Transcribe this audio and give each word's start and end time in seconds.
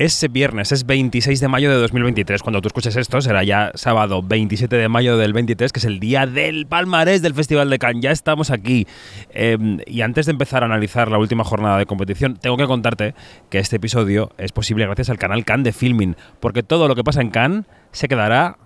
Es 0.00 0.26
viernes, 0.32 0.72
es 0.72 0.86
26 0.86 1.40
de 1.40 1.48
mayo 1.48 1.68
de 1.68 1.76
2023. 1.76 2.42
Cuando 2.42 2.62
tú 2.62 2.68
escuches 2.68 2.96
esto, 2.96 3.20
será 3.20 3.44
ya 3.44 3.70
sábado 3.74 4.22
27 4.22 4.74
de 4.74 4.88
mayo 4.88 5.18
del 5.18 5.34
23, 5.34 5.72
que 5.72 5.78
es 5.78 5.84
el 5.84 6.00
día 6.00 6.24
del 6.24 6.66
palmarés 6.66 7.20
del 7.20 7.34
Festival 7.34 7.68
de 7.68 7.78
Cannes. 7.78 8.02
Ya 8.02 8.10
estamos 8.10 8.50
aquí. 8.50 8.86
Em, 9.28 9.76
y 9.86 10.00
antes 10.00 10.24
de 10.24 10.32
empezar 10.32 10.62
a 10.62 10.66
analizar 10.66 11.10
la 11.10 11.18
última 11.18 11.44
jornada 11.44 11.76
de 11.76 11.84
competición, 11.84 12.38
tengo 12.38 12.56
que 12.56 12.66
contarte 12.66 13.14
que 13.50 13.58
este 13.58 13.76
episodio 13.76 14.32
es 14.38 14.52
posible 14.52 14.86
gracias 14.86 15.10
al 15.10 15.18
canal 15.18 15.44
Cannes 15.44 15.64
de 15.64 15.72
Filming, 15.72 16.16
porque 16.40 16.62
todo 16.62 16.88
lo 16.88 16.94
que 16.94 17.04
pasa 17.04 17.20
en 17.20 17.28
Cannes 17.28 17.66
se 17.92 18.08
quedará 18.08 18.56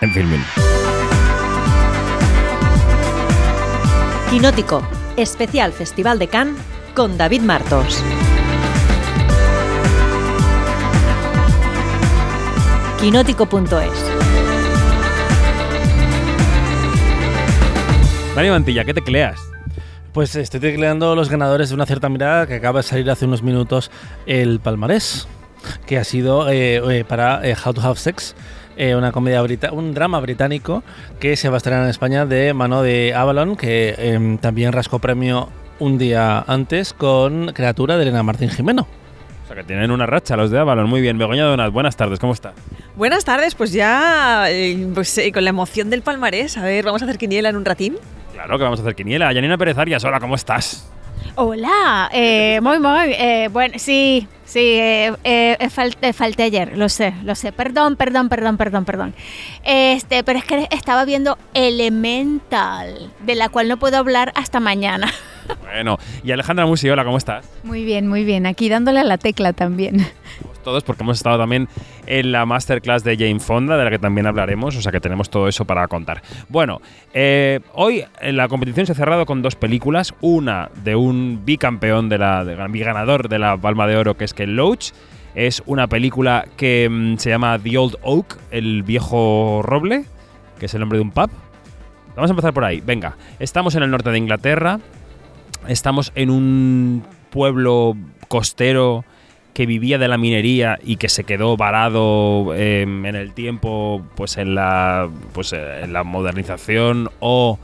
en 0.00 0.10
Filming. 0.10 0.42
Quinótico, 4.30 4.88
especial 5.18 5.74
Festival 5.74 6.18
de 6.18 6.28
Cannes 6.28 6.56
con 6.94 7.18
David 7.18 7.42
Martos. 7.42 8.02
quinótico.es. 13.02 14.06
Dani 18.36 18.50
Mantilla, 18.50 18.84
¿qué 18.84 18.94
tecleas? 18.94 19.40
Pues 20.12 20.36
estoy 20.36 20.60
tecleando 20.60 21.16
los 21.16 21.28
ganadores 21.28 21.70
de 21.70 21.74
una 21.74 21.84
cierta 21.84 22.08
mirada 22.08 22.46
que 22.46 22.54
acaba 22.54 22.78
de 22.78 22.84
salir 22.84 23.10
hace 23.10 23.24
unos 23.24 23.42
minutos 23.42 23.90
el 24.24 24.60
palmarés, 24.60 25.26
que 25.84 25.98
ha 25.98 26.04
sido 26.04 26.48
eh, 26.48 26.76
eh, 26.76 27.04
para 27.04 27.44
eh, 27.44 27.56
How 27.56 27.72
to 27.74 27.80
Have 27.80 27.98
Sex, 27.98 28.36
una 28.96 29.10
comedia 29.10 29.42
un 29.72 29.94
drama 29.94 30.20
británico 30.20 30.84
que 31.18 31.34
se 31.34 31.48
va 31.48 31.56
a 31.56 31.58
estrenar 31.58 31.82
en 31.82 31.90
España 31.90 32.24
de 32.24 32.54
mano 32.54 32.82
de 32.82 33.14
Avalon, 33.16 33.56
que 33.56 33.96
em, 33.98 34.38
también 34.38 34.72
rascó 34.72 35.00
premio 35.00 35.48
un 35.80 35.98
día 35.98 36.44
antes 36.46 36.92
con 36.92 37.48
Criatura 37.52 37.96
de 37.96 38.02
Elena 38.02 38.22
Martín 38.22 38.48
Jimeno. 38.48 38.86
O 39.42 39.46
sea 39.46 39.56
que 39.56 39.64
tienen 39.64 39.90
una 39.90 40.06
racha 40.06 40.36
los 40.36 40.50
de 40.50 40.58
Avalon. 40.58 40.88
Muy 40.88 41.00
bien, 41.00 41.18
Begoña 41.18 41.44
Donat, 41.44 41.72
buenas 41.72 41.96
tardes, 41.96 42.18
¿cómo 42.18 42.32
está? 42.32 42.52
Buenas 42.96 43.24
tardes, 43.24 43.54
pues 43.54 43.72
ya 43.72 44.50
eh, 44.50 44.88
pues, 44.94 45.16
eh, 45.18 45.32
con 45.32 45.44
la 45.44 45.50
emoción 45.50 45.90
del 45.90 46.02
palmarés. 46.02 46.56
A 46.58 46.62
ver, 46.62 46.84
vamos 46.84 47.02
a 47.02 47.06
hacer 47.06 47.18
quiniela 47.18 47.48
en 47.48 47.56
un 47.56 47.64
ratín. 47.64 47.96
Claro 48.32 48.58
que 48.58 48.64
vamos 48.64 48.78
a 48.80 48.82
hacer 48.82 48.94
quiniela. 48.94 49.32
Yanina 49.32 49.58
Pérez 49.58 49.78
Arias, 49.78 50.04
hola, 50.04 50.20
¿cómo 50.20 50.34
estás? 50.34 50.91
Hola, 51.34 52.10
eh, 52.12 52.60
muy, 52.62 52.78
muy, 52.78 53.16
bueno, 53.50 53.74
sí, 53.78 54.28
sí, 54.44 54.78
falté 55.70 56.42
ayer, 56.42 56.76
lo 56.76 56.90
sé, 56.90 57.14
lo 57.24 57.34
sé, 57.34 57.52
perdón, 57.52 57.96
perdón, 57.96 58.28
perdón, 58.28 58.58
perdón, 58.58 58.84
perdón. 58.84 59.14
Este, 59.64 60.24
pero 60.24 60.38
es 60.38 60.44
que 60.44 60.68
estaba 60.70 61.06
viendo 61.06 61.38
Elemental, 61.54 63.10
de 63.20 63.34
la 63.34 63.48
cual 63.48 63.68
no 63.68 63.78
puedo 63.78 63.96
hablar 63.96 64.32
hasta 64.36 64.60
mañana. 64.60 65.10
Bueno, 65.62 65.98
y 66.22 66.32
Alejandra 66.32 66.66
Musi, 66.66 66.88
hola, 66.90 67.04
¿cómo 67.04 67.16
estás? 67.16 67.48
Muy 67.64 67.84
bien, 67.84 68.06
muy 68.08 68.24
bien, 68.24 68.46
aquí 68.46 68.68
dándole 68.68 69.00
a 69.00 69.04
la 69.04 69.18
tecla 69.18 69.52
también 69.52 70.06
todos 70.62 70.84
porque 70.84 71.02
hemos 71.02 71.16
estado 71.16 71.38
también 71.38 71.68
en 72.06 72.32
la 72.32 72.46
masterclass 72.46 73.04
de 73.04 73.16
Jane 73.16 73.40
Fonda, 73.40 73.76
de 73.76 73.84
la 73.84 73.90
que 73.90 73.98
también 73.98 74.26
hablaremos, 74.26 74.76
o 74.76 74.82
sea 74.82 74.92
que 74.92 75.00
tenemos 75.00 75.30
todo 75.30 75.48
eso 75.48 75.64
para 75.64 75.86
contar. 75.88 76.22
Bueno, 76.48 76.80
eh, 77.12 77.60
hoy 77.72 78.04
la 78.22 78.48
competición 78.48 78.86
se 78.86 78.92
ha 78.92 78.94
cerrado 78.94 79.26
con 79.26 79.42
dos 79.42 79.56
películas, 79.56 80.14
una 80.20 80.70
de 80.84 80.96
un 80.96 81.42
bicampeón, 81.44 82.08
de 82.08 82.18
la, 82.18 82.44
de, 82.44 82.56
biganador 82.68 83.28
de 83.28 83.38
la 83.38 83.56
Palma 83.56 83.86
de 83.86 83.96
Oro, 83.96 84.16
que 84.16 84.24
es 84.24 84.34
Ken 84.34 84.56
Loach, 84.56 84.92
es 85.34 85.62
una 85.66 85.86
película 85.86 86.46
que 86.56 86.88
mm, 86.90 87.16
se 87.16 87.30
llama 87.30 87.58
The 87.58 87.78
Old 87.78 87.96
Oak, 88.02 88.38
el 88.50 88.82
viejo 88.82 89.60
roble, 89.62 90.04
que 90.58 90.66
es 90.66 90.74
el 90.74 90.80
nombre 90.80 90.98
de 90.98 91.02
un 91.02 91.10
pub. 91.10 91.30
Vamos 92.14 92.30
a 92.30 92.32
empezar 92.32 92.52
por 92.52 92.64
ahí. 92.64 92.80
Venga, 92.80 93.16
estamos 93.38 93.74
en 93.74 93.82
el 93.82 93.90
norte 93.90 94.10
de 94.10 94.18
Inglaterra, 94.18 94.80
estamos 95.66 96.12
en 96.14 96.30
un 96.30 97.04
pueblo 97.30 97.96
costero 98.28 99.04
que 99.54 99.66
vivía 99.66 99.98
de 99.98 100.08
la 100.08 100.18
minería 100.18 100.78
y 100.82 100.96
que 100.96 101.08
se 101.08 101.24
quedó 101.24 101.56
varado 101.56 102.54
em, 102.54 103.04
en 103.06 103.16
el 103.16 103.32
tiempo 103.32 104.02
pues 104.14 104.38
en 104.38 104.54
la 104.54 105.08
pues 105.32 105.52
eh, 105.52 105.82
en 105.82 105.92
la 105.92 106.04
modernización 106.04 107.10
o 107.20 107.58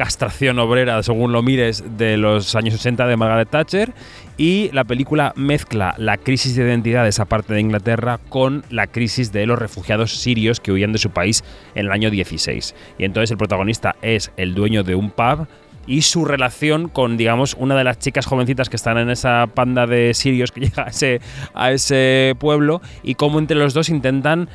castración 0.00 0.58
obrera, 0.58 1.02
según 1.02 1.32
lo 1.32 1.42
mires, 1.42 1.84
de 1.98 2.16
los 2.16 2.54
años 2.54 2.74
80 2.74 3.06
de 3.06 3.18
Margaret 3.18 3.50
Thatcher. 3.50 3.92
Y 4.38 4.70
la 4.72 4.84
película 4.84 5.34
mezcla 5.36 5.94
la 5.98 6.16
crisis 6.16 6.56
de 6.56 6.62
identidad 6.62 7.02
de 7.02 7.10
esa 7.10 7.26
parte 7.26 7.52
de 7.52 7.60
Inglaterra 7.60 8.18
con 8.30 8.64
la 8.70 8.86
crisis 8.86 9.30
de 9.30 9.44
los 9.44 9.58
refugiados 9.58 10.12
sirios 10.16 10.58
que 10.58 10.72
huían 10.72 10.94
de 10.94 10.98
su 10.98 11.10
país 11.10 11.44
en 11.74 11.84
el 11.84 11.92
año 11.92 12.10
16. 12.10 12.74
Y 12.96 13.04
entonces 13.04 13.30
el 13.30 13.36
protagonista 13.36 13.94
es 14.00 14.32
el 14.38 14.54
dueño 14.54 14.84
de 14.84 14.94
un 14.94 15.10
pub 15.10 15.46
y 15.86 16.02
su 16.02 16.24
relación 16.24 16.88
con, 16.88 17.16
digamos, 17.16 17.56
una 17.58 17.76
de 17.76 17.84
las 17.84 17.98
chicas 17.98 18.26
jovencitas 18.26 18.68
que 18.68 18.76
están 18.76 18.98
en 18.98 19.10
esa 19.10 19.48
panda 19.54 19.86
de 19.86 20.14
sirios 20.14 20.52
que 20.52 20.60
llega 20.66 20.86
a 21.54 21.72
ese, 21.72 22.36
pueblo 22.38 22.80
y 23.02 23.14
cómo 23.14 23.38
entre 23.38 23.56
los 23.56 23.74
dos 23.74 23.88
intentan 23.88 24.48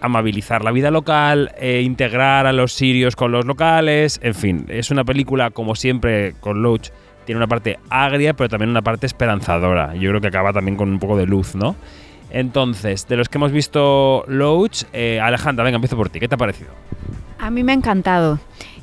amabilizar 0.00 0.62
la 0.62 0.70
vida 0.70 0.92
local, 0.92 1.52
e 1.58 1.82
integrar 1.82 2.46
a 2.46 2.52
los 2.52 2.72
sirios 2.72 3.16
con 3.16 3.32
los 3.32 3.46
locales, 3.46 4.20
en 4.22 4.34
fin, 4.34 4.66
es 4.68 4.92
una 4.92 5.04
película 5.04 5.50
como 5.50 5.74
siempre 5.74 6.34
con 6.40 6.62
Loach, 6.62 6.90
tiene 7.24 7.38
una 7.38 7.48
parte 7.48 7.80
agria 7.90 8.32
pero 8.34 8.48
también 8.48 8.70
una 8.70 8.82
parte 8.82 9.06
esperanzadora, 9.06 9.96
yo 9.96 10.10
creo 10.10 10.20
que 10.20 10.28
acaba 10.28 10.52
también 10.52 10.76
con 10.76 10.88
un 10.88 11.00
poco 11.00 11.16
de 11.16 11.26
luz, 11.26 11.56
¿no? 11.56 11.74
Entonces, 12.30 13.08
de 13.08 13.16
los 13.16 13.28
que 13.28 13.38
hemos 13.38 13.50
visto 13.50 14.24
Loach, 14.28 14.84
eh, 14.92 15.18
Alejandra, 15.20 15.64
venga, 15.64 15.76
empiezo 15.76 15.96
por 15.96 16.10
ti, 16.10 16.20
¿qué 16.20 16.28
te 16.28 16.36
ha 16.36 16.38
parecido? 16.38 16.70
A 17.38 17.50
mí 17.50 17.64
me 17.64 17.72
ha 17.72 17.74
encantado. 17.74 18.38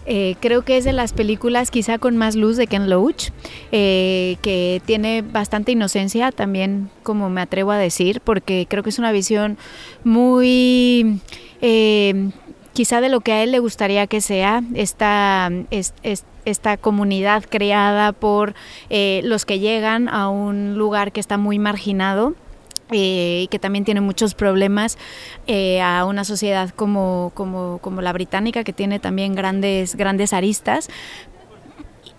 Eh, 0.06 0.36
creo 0.40 0.64
que 0.64 0.78
es 0.78 0.86
de 0.86 0.94
las 0.94 1.14
películas 1.14 1.72
quizá 1.72 1.98
con 1.98 2.16
más 2.16 2.36
luz 2.36 2.58
de 2.58 2.68
Ken 2.68 2.90
Loach, 2.90 3.30
eh, 3.72 4.38
que 4.42 4.82
tiene 4.86 5.22
bastante 5.22 5.72
inocencia 5.72 6.32
también, 6.32 6.90
como 7.04 7.30
me 7.30 7.42
atrevo 7.42 7.72
a 7.72 7.78
decir, 7.78 8.22
porque 8.22 8.68
creo 8.70 8.84
que 8.84 8.90
es 8.90 9.00
una 9.00 9.12
visión 9.12 9.58
muy... 10.04 11.20
Eh, 11.62 12.30
quizá 12.74 13.00
de 13.00 13.10
lo 13.10 13.22
que 13.22 13.32
a 13.32 13.42
él 13.42 13.52
le 13.52 13.60
gustaría 13.60 14.06
que 14.06 14.20
sea 14.20 14.62
esta, 14.74 15.50
esta 16.44 16.76
comunidad 16.76 17.46
creada 17.50 18.12
por 18.12 18.54
los 18.90 19.46
que 19.46 19.60
llegan 19.60 20.10
a 20.10 20.28
un 20.28 20.78
lugar 20.78 21.14
que 21.14 21.22
está 21.22 21.38
muy 21.38 21.58
marginado 21.58 22.36
eh, 22.92 23.42
y 23.44 23.48
que 23.48 23.60
también 23.60 23.84
tiene 23.86 24.02
muchos 24.02 24.36
problemas 24.36 24.98
eh, 25.48 25.82
a 25.82 26.06
una 26.06 26.24
sociedad 26.24 26.70
como, 26.70 27.32
como, 27.34 27.80
como, 27.80 28.02
la 28.02 28.14
británica, 28.14 28.64
que 28.64 28.74
tiene 28.74 29.00
también 29.00 29.36
grandes, 29.36 29.96
grandes 29.96 30.34
aristas, 30.34 30.90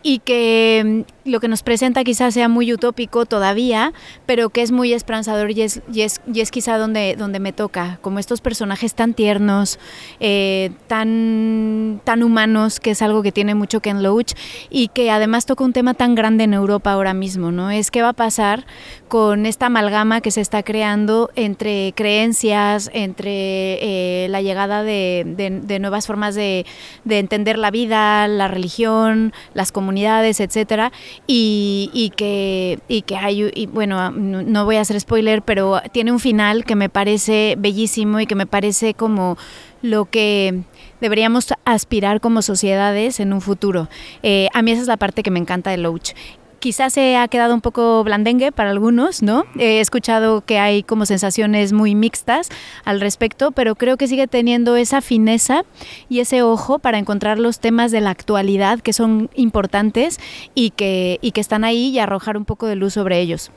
y 0.03 0.21
que 0.21 1.05
lo 1.27 1.41
que 1.41 1.49
nos 1.49 1.63
presenta 1.63 2.05
quizás 2.05 2.35
sea 2.35 2.49
muy 2.49 2.73
utópico 2.73 3.27
todavía, 3.27 3.93
pero 4.25 4.51
que 4.51 4.63
es 4.63 4.73
muy 4.73 4.93
esperanzador 4.93 5.51
y 5.51 5.63
es, 5.63 5.83
y 5.93 6.03
es, 6.03 6.21
y 6.33 6.41
es 6.41 6.51
quizá 6.51 6.79
donde, 6.79 7.17
donde 7.17 7.41
me 7.41 7.53
toca, 7.53 7.99
como 8.01 8.19
estos 8.19 8.41
personajes 8.41 8.95
tan 8.95 9.15
tiernos, 9.15 9.79
eh, 10.21 10.71
tan, 10.87 12.01
tan 12.05 12.23
humanos, 12.23 12.81
que 12.81 12.93
es 12.93 13.03
algo 13.03 13.23
que 13.23 13.33
tiene 13.33 13.55
mucho 13.55 13.81
Ken 13.81 14.03
Loach, 14.03 14.33
y 14.71 14.89
que 14.89 15.11
además 15.11 15.47
toca 15.47 15.65
un 15.65 15.73
tema 15.73 15.95
tan 15.95 16.15
grande 16.15 16.45
en 16.45 16.55
Europa 16.55 16.93
ahora 16.93 17.15
mismo, 17.15 17.53
¿no? 17.53 17.71
Es 17.71 17.91
qué 17.91 18.03
va 18.03 18.11
a 18.11 18.13
pasar 18.13 18.67
con 19.09 19.47
esta 19.47 19.67
amalgama 19.67 20.21
que 20.21 20.31
se 20.31 20.41
está 20.41 20.63
creando 20.63 21.31
entre 21.37 21.93
creencias, 21.95 22.91
entre 22.93 24.25
eh, 24.25 24.29
la 24.29 24.43
llegada 24.43 24.83
de, 24.83 25.25
de, 25.37 25.79
nuevas 25.79 26.07
formas 26.07 26.35
de, 26.35 26.67
de 27.05 27.19
entender 27.19 27.59
la 27.59 27.71
vida, 27.71 28.27
la 28.29 28.49
religión, 28.49 29.33
las 29.55 29.73
comunidades, 29.73 30.41
etcétera, 30.41 30.93
y, 31.27 32.13
que, 32.17 32.79
y 32.89 33.03
que 33.03 33.17
hay, 33.17 33.51
y 33.55 33.67
bueno, 33.67 34.11
no 34.11 34.65
voy 34.65 34.77
a 34.77 34.81
hacer 34.81 34.99
spoiler, 35.01 35.43
pero 35.43 35.81
tiene 35.93 36.13
un 36.13 36.21
final 36.21 36.65
que 36.65 36.77
me 36.77 36.89
parece 36.89 37.57
bellísimo 37.59 38.21
y 38.21 38.27
que 38.27 38.35
me 38.35 38.47
parece 38.47 38.95
como 38.95 39.37
lo 39.83 40.07
que 40.07 40.63
deberíamos 41.01 41.53
aspirar 41.65 42.21
como 42.21 42.43
sociedades 42.43 43.21
en 43.21 43.33
un 43.33 43.41
futuro. 43.41 43.89
Eh, 44.23 44.49
a 44.55 44.63
mí 44.63 44.71
esa 44.71 44.83
es 44.83 44.89
la 44.89 44.97
parte 44.97 45.23
que 45.23 45.31
me 45.31 45.39
encanta 45.39 45.71
de 45.71 45.79
Loach 45.79 46.13
quizás 46.59 46.93
se 46.93 47.17
ha 47.17 47.29
quedado 47.29 47.55
un 47.55 47.61
poco 47.61 48.03
blandengue 48.05 48.53
para 48.53 48.71
algunos, 48.71 49.23
¿no? 49.23 49.45
He 49.59 49.81
escuchado 49.81 50.43
que 50.43 50.59
hay 50.59 50.83
como 50.83 51.07
sensaciones 51.07 51.73
muy 51.73 51.95
mixtas 51.95 52.49
al 52.85 53.01
respecto, 53.01 53.53
pero 53.53 53.75
creo 53.75 53.97
que 53.97 54.09
sigue 54.09 54.27
teniendo 54.27 54.77
esa 54.77 55.01
fineza 55.01 55.63
y 56.09 56.21
ese 56.21 56.43
ojo 56.43 56.79
para 56.79 56.99
encontrar 56.99 57.39
los 57.39 57.61
temas 57.61 57.93
de 57.93 58.01
la 58.01 58.11
actualidad 58.11 58.81
que 58.81 58.93
son 58.93 59.31
importantes 59.35 60.19
y 60.55 60.71
que, 60.71 61.19
y 61.23 61.33
que 61.33 61.41
están 61.41 61.65
ahí 61.65 61.89
y 61.89 61.99
arrojar 61.99 62.37
un 62.37 62.45
poco 62.45 62.67
de 62.67 62.77
luz 62.77 62.95
sobre 62.95 63.21
ellos. 63.21 63.51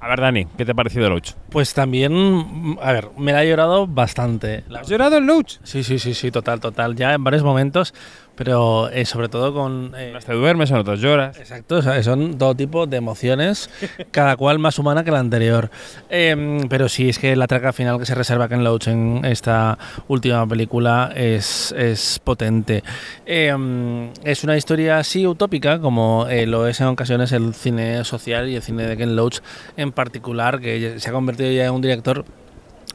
A 0.00 0.08
ver, 0.08 0.20
Dani, 0.20 0.46
¿qué 0.56 0.64
te 0.64 0.72
ha 0.72 0.74
parecido 0.74 1.08
Loach? 1.08 1.32
Pues 1.48 1.72
también, 1.72 2.76
a 2.82 2.92
ver, 2.92 3.10
me 3.16 3.32
la 3.32 3.38
ha 3.38 3.44
llorado 3.44 3.86
bastante. 3.86 4.64
¿Has 4.78 4.88
llorado 4.88 5.16
en 5.16 5.26
Loach? 5.26 5.58
Sí, 5.62 5.84
sí, 5.84 5.98
sí, 5.98 6.12
sí, 6.12 6.30
total, 6.30 6.60
total. 6.60 6.96
Ya 6.96 7.14
en 7.14 7.24
varios 7.24 7.42
momentos 7.42 7.94
pero 8.36 8.88
eh, 8.90 9.04
sobre 9.04 9.28
todo 9.28 9.52
con... 9.54 9.92
eh, 9.96 10.08
Unas 10.10 10.24
te 10.24 10.32
duermes, 10.34 10.70
en 10.70 10.76
otras 10.76 11.00
lloras. 11.00 11.36
Exacto, 11.38 11.76
o 11.76 11.82
sea, 11.82 12.02
son 12.02 12.38
todo 12.38 12.54
tipo 12.54 12.86
de 12.86 12.96
emociones, 12.98 13.70
cada 14.10 14.36
cual 14.36 14.58
más 14.58 14.78
humana 14.78 15.02
que 15.04 15.10
la 15.10 15.18
anterior. 15.20 15.70
Em, 16.10 16.68
pero 16.68 16.88
sí, 16.88 17.08
es 17.08 17.18
que 17.18 17.34
la 17.36 17.46
traca 17.46 17.72
final 17.72 17.98
que 17.98 18.06
se 18.06 18.14
reserva 18.14 18.48
Ken 18.48 18.62
Loach 18.62 18.88
en 18.88 19.24
esta 19.24 19.78
última 20.08 20.46
película 20.46 21.12
es, 21.16 21.72
es 21.76 22.20
potente. 22.22 22.84
Em, 23.24 24.10
es 24.24 24.44
una 24.44 24.56
historia 24.56 24.98
así 24.98 25.26
utópica, 25.26 25.80
como 25.80 26.26
eh, 26.28 26.46
lo 26.46 26.66
es 26.66 26.80
en 26.80 26.88
ocasiones 26.88 27.32
el 27.32 27.54
cine 27.54 28.04
social 28.04 28.48
y 28.48 28.56
el 28.56 28.62
cine 28.62 28.86
de 28.86 28.96
Ken 28.96 29.16
Loach 29.16 29.38
en 29.76 29.92
particular, 29.92 30.60
que 30.60 31.00
se 31.00 31.08
ha 31.08 31.12
convertido 31.12 31.50
ya 31.50 31.64
en 31.66 31.72
un 31.72 31.80
director 31.82 32.24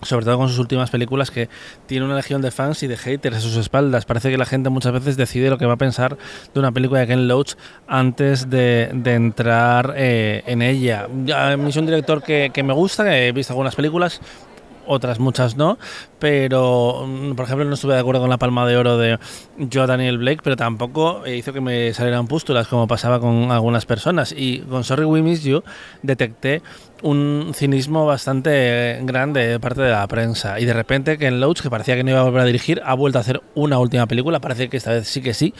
sobre 0.01 0.25
todo 0.25 0.37
con 0.37 0.49
sus 0.49 0.59
últimas 0.59 0.89
películas, 0.89 1.31
que 1.31 1.49
tiene 1.85 2.05
una 2.05 2.15
legión 2.15 2.41
de 2.41 2.51
fans 2.51 2.83
y 2.83 2.87
de 2.87 2.97
haters 2.97 3.37
a 3.37 3.39
sus 3.39 3.55
espaldas. 3.57 4.05
Parece 4.05 4.29
que 4.29 4.37
la 4.37 4.45
gente 4.45 4.69
muchas 4.69 4.93
veces 4.93 5.17
decide 5.17 5.49
lo 5.49 5.57
que 5.57 5.65
va 5.65 5.73
a 5.73 5.77
pensar 5.77 6.17
de 6.53 6.59
una 6.59 6.71
película 6.71 7.01
de 7.01 7.07
Ken 7.07 7.27
Loach 7.27 7.53
antes 7.87 8.49
de, 8.49 8.89
entrar 9.05 9.93
eh, 9.97 10.43
en 10.47 10.61
ella. 10.61 11.07
A 11.35 11.53
es 11.53 11.75
un 11.75 11.85
director 11.85 12.23
que, 12.23 12.51
que 12.53 12.63
me 12.63 12.73
gusta, 12.73 13.17
he 13.17 13.31
visto 13.31 13.53
algunas 13.53 13.75
películas, 13.75 14.21
otras 14.85 15.19
muchas 15.19 15.57
no, 15.57 15.77
pero 16.19 17.05
mm, 17.07 17.33
por 17.33 17.45
ejemplo 17.45 17.65
no 17.65 17.73
estuve 17.73 17.93
de 17.93 17.99
acuerdo 17.99 18.21
con 18.21 18.29
la 18.29 18.37
palma 18.37 18.67
de 18.67 18.77
oro 18.77 18.97
de 18.97 19.19
Joe 19.71 19.87
Daniel 19.87 20.17
Blake, 20.17 20.41
pero 20.43 20.55
tampoco 20.55 21.25
eh, 21.25 21.37
hizo 21.37 21.53
que 21.53 21.61
me 21.61 21.93
salieran 21.93 22.27
pústulas 22.27 22.67
como 22.67 22.87
pasaba 22.87 23.19
con 23.19 23.51
algunas 23.51 23.85
personas. 23.85 24.33
Y 24.35 24.59
con 24.59 24.83
Sorry 24.83 25.05
We 25.05 25.21
Miss 25.21 25.43
You 25.43 25.63
detecté 26.01 26.61
un 27.01 27.51
cinismo 27.55 28.05
bastante 28.05 28.99
grande 29.03 29.47
de 29.47 29.59
parte 29.59 29.81
de 29.81 29.91
la 29.91 30.07
prensa. 30.07 30.59
Y 30.59 30.65
de 30.65 30.73
repente 30.73 31.17
Ken 31.17 31.39
Loach, 31.39 31.61
que 31.61 31.69
parecía 31.69 31.95
que 31.95 32.03
no 32.03 32.11
iba 32.11 32.19
a 32.19 32.23
volver 32.23 32.41
a 32.41 32.45
dirigir, 32.45 32.81
ha 32.85 32.93
vuelto 32.93 33.17
a 33.17 33.21
hacer 33.21 33.41
una 33.55 33.79
última 33.79 34.05
película, 34.05 34.39
parece 34.39 34.69
que 34.69 34.77
esta 34.77 34.91
vez 34.91 35.07
sí 35.07 35.21
que 35.21 35.33
sí 35.33 35.53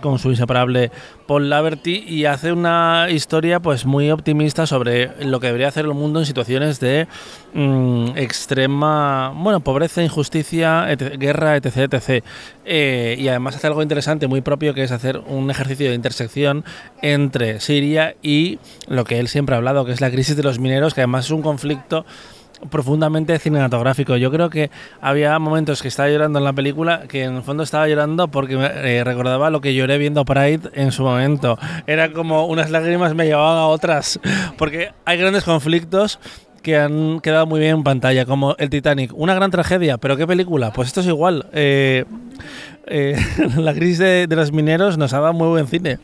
con 0.00 0.18
su 0.18 0.30
inseparable 0.30 0.90
Paul 1.26 1.48
Laverty 1.48 2.04
y 2.06 2.26
hace 2.26 2.52
una 2.52 3.06
historia 3.10 3.60
pues 3.60 3.86
muy 3.86 4.10
optimista 4.10 4.66
sobre 4.66 5.10
lo 5.24 5.40
que 5.40 5.46
debería 5.48 5.68
hacer 5.68 5.84
el 5.86 5.94
mundo 5.94 6.20
en 6.20 6.26
situaciones 6.26 6.78
de 6.80 7.08
mm, 7.54 8.10
extrema 8.16 9.32
bueno 9.34 9.60
pobreza 9.60 10.02
injusticia 10.02 10.86
etc- 10.92 11.18
guerra 11.18 11.56
etc 11.56 11.92
etc 11.94 12.24
Eh, 12.68 13.14
y 13.18 13.28
además 13.28 13.54
hace 13.54 13.68
algo 13.68 13.80
interesante 13.80 14.26
muy 14.26 14.40
propio 14.40 14.74
que 14.74 14.82
es 14.82 14.90
hacer 14.90 15.22
un 15.28 15.50
ejercicio 15.52 15.88
de 15.88 15.94
intersección 15.94 16.64
entre 17.00 17.60
Siria 17.60 18.16
y 18.22 18.58
lo 18.88 19.04
que 19.04 19.20
él 19.20 19.28
siempre 19.28 19.54
ha 19.54 19.58
hablado 19.58 19.84
que 19.84 19.92
es 19.92 20.00
la 20.00 20.10
crisis 20.10 20.36
de 20.36 20.42
los 20.42 20.58
mineros 20.58 20.92
que 20.92 21.00
además 21.02 21.26
es 21.26 21.30
un 21.30 21.42
conflicto 21.42 22.04
profundamente 22.70 23.38
cinematográfico. 23.38 24.16
Yo 24.16 24.30
creo 24.30 24.50
que 24.50 24.70
había 25.00 25.38
momentos 25.38 25.82
que 25.82 25.88
estaba 25.88 26.08
llorando 26.08 26.38
en 26.38 26.44
la 26.44 26.52
película 26.52 27.04
que 27.08 27.24
en 27.24 27.36
el 27.36 27.42
fondo 27.42 27.62
estaba 27.62 27.88
llorando 27.88 28.28
porque 28.28 28.54
eh, 28.54 29.04
recordaba 29.04 29.50
lo 29.50 29.60
que 29.60 29.74
lloré 29.74 29.98
viendo 29.98 30.24
Pride 30.24 30.70
en 30.74 30.92
su 30.92 31.02
momento. 31.02 31.58
Era 31.86 32.12
como 32.12 32.46
unas 32.46 32.70
lágrimas 32.70 33.14
me 33.14 33.26
llevaban 33.26 33.58
a 33.58 33.66
otras 33.66 34.20
porque 34.56 34.90
hay 35.04 35.18
grandes 35.18 35.44
conflictos 35.44 36.18
que 36.62 36.76
han 36.76 37.20
quedado 37.20 37.46
muy 37.46 37.60
bien 37.60 37.76
en 37.76 37.84
pantalla, 37.84 38.26
como 38.26 38.56
el 38.58 38.70
Titanic. 38.70 39.12
Una 39.14 39.36
gran 39.36 39.52
tragedia, 39.52 39.98
pero 39.98 40.16
¿qué 40.16 40.26
película? 40.26 40.72
Pues 40.72 40.88
esto 40.88 41.00
es 41.00 41.06
igual. 41.06 41.46
Eh, 41.52 42.04
eh, 42.88 43.16
la 43.56 43.72
crisis 43.72 43.98
de, 43.98 44.26
de 44.26 44.36
los 44.36 44.50
mineros 44.50 44.98
nos 44.98 45.12
ha 45.12 45.20
dado 45.20 45.32
muy 45.32 45.46
buen 45.46 45.68
cine. 45.68 45.98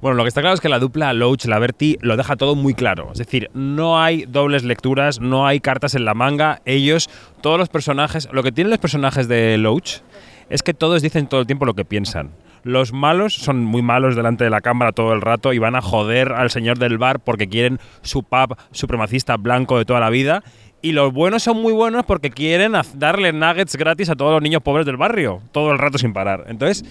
Bueno, 0.00 0.16
lo 0.16 0.22
que 0.22 0.28
está 0.28 0.42
claro 0.42 0.54
es 0.54 0.60
que 0.60 0.68
la 0.68 0.78
dupla 0.78 1.12
Loach-Laverty 1.12 1.98
lo 2.02 2.16
deja 2.16 2.36
todo 2.36 2.54
muy 2.54 2.74
claro. 2.74 3.10
Es 3.10 3.18
decir, 3.18 3.50
no 3.52 4.00
hay 4.00 4.26
dobles 4.26 4.62
lecturas, 4.62 5.20
no 5.20 5.46
hay 5.46 5.58
cartas 5.58 5.96
en 5.96 6.04
la 6.04 6.14
manga. 6.14 6.60
Ellos, 6.64 7.10
todos 7.40 7.58
los 7.58 7.68
personajes, 7.68 8.28
lo 8.30 8.44
que 8.44 8.52
tienen 8.52 8.70
los 8.70 8.78
personajes 8.78 9.26
de 9.26 9.58
Loach 9.58 10.02
es 10.50 10.62
que 10.62 10.72
todos 10.72 11.02
dicen 11.02 11.26
todo 11.26 11.40
el 11.40 11.46
tiempo 11.46 11.66
lo 11.66 11.74
que 11.74 11.84
piensan. 11.84 12.30
Los 12.62 12.92
malos 12.92 13.34
son 13.34 13.64
muy 13.64 13.82
malos 13.82 14.14
delante 14.14 14.44
de 14.44 14.50
la 14.50 14.60
cámara 14.60 14.92
todo 14.92 15.12
el 15.12 15.20
rato 15.20 15.52
y 15.52 15.58
van 15.58 15.74
a 15.74 15.80
joder 15.80 16.32
al 16.32 16.50
señor 16.50 16.78
del 16.78 16.98
bar 16.98 17.18
porque 17.18 17.48
quieren 17.48 17.80
su 18.02 18.22
pub 18.22 18.56
supremacista 18.70 19.36
blanco 19.36 19.78
de 19.78 19.84
toda 19.84 19.98
la 19.98 20.10
vida. 20.10 20.44
Y 20.80 20.92
los 20.92 21.12
buenos 21.12 21.42
son 21.42 21.60
muy 21.60 21.72
buenos 21.72 22.04
porque 22.04 22.30
quieren 22.30 22.72
darle 22.94 23.32
nuggets 23.32 23.74
gratis 23.74 24.10
a 24.10 24.14
todos 24.14 24.32
los 24.32 24.42
niños 24.42 24.62
pobres 24.62 24.86
del 24.86 24.96
barrio, 24.96 25.40
todo 25.50 25.72
el 25.72 25.78
rato 25.78 25.98
sin 25.98 26.12
parar. 26.12 26.44
Entonces, 26.46 26.84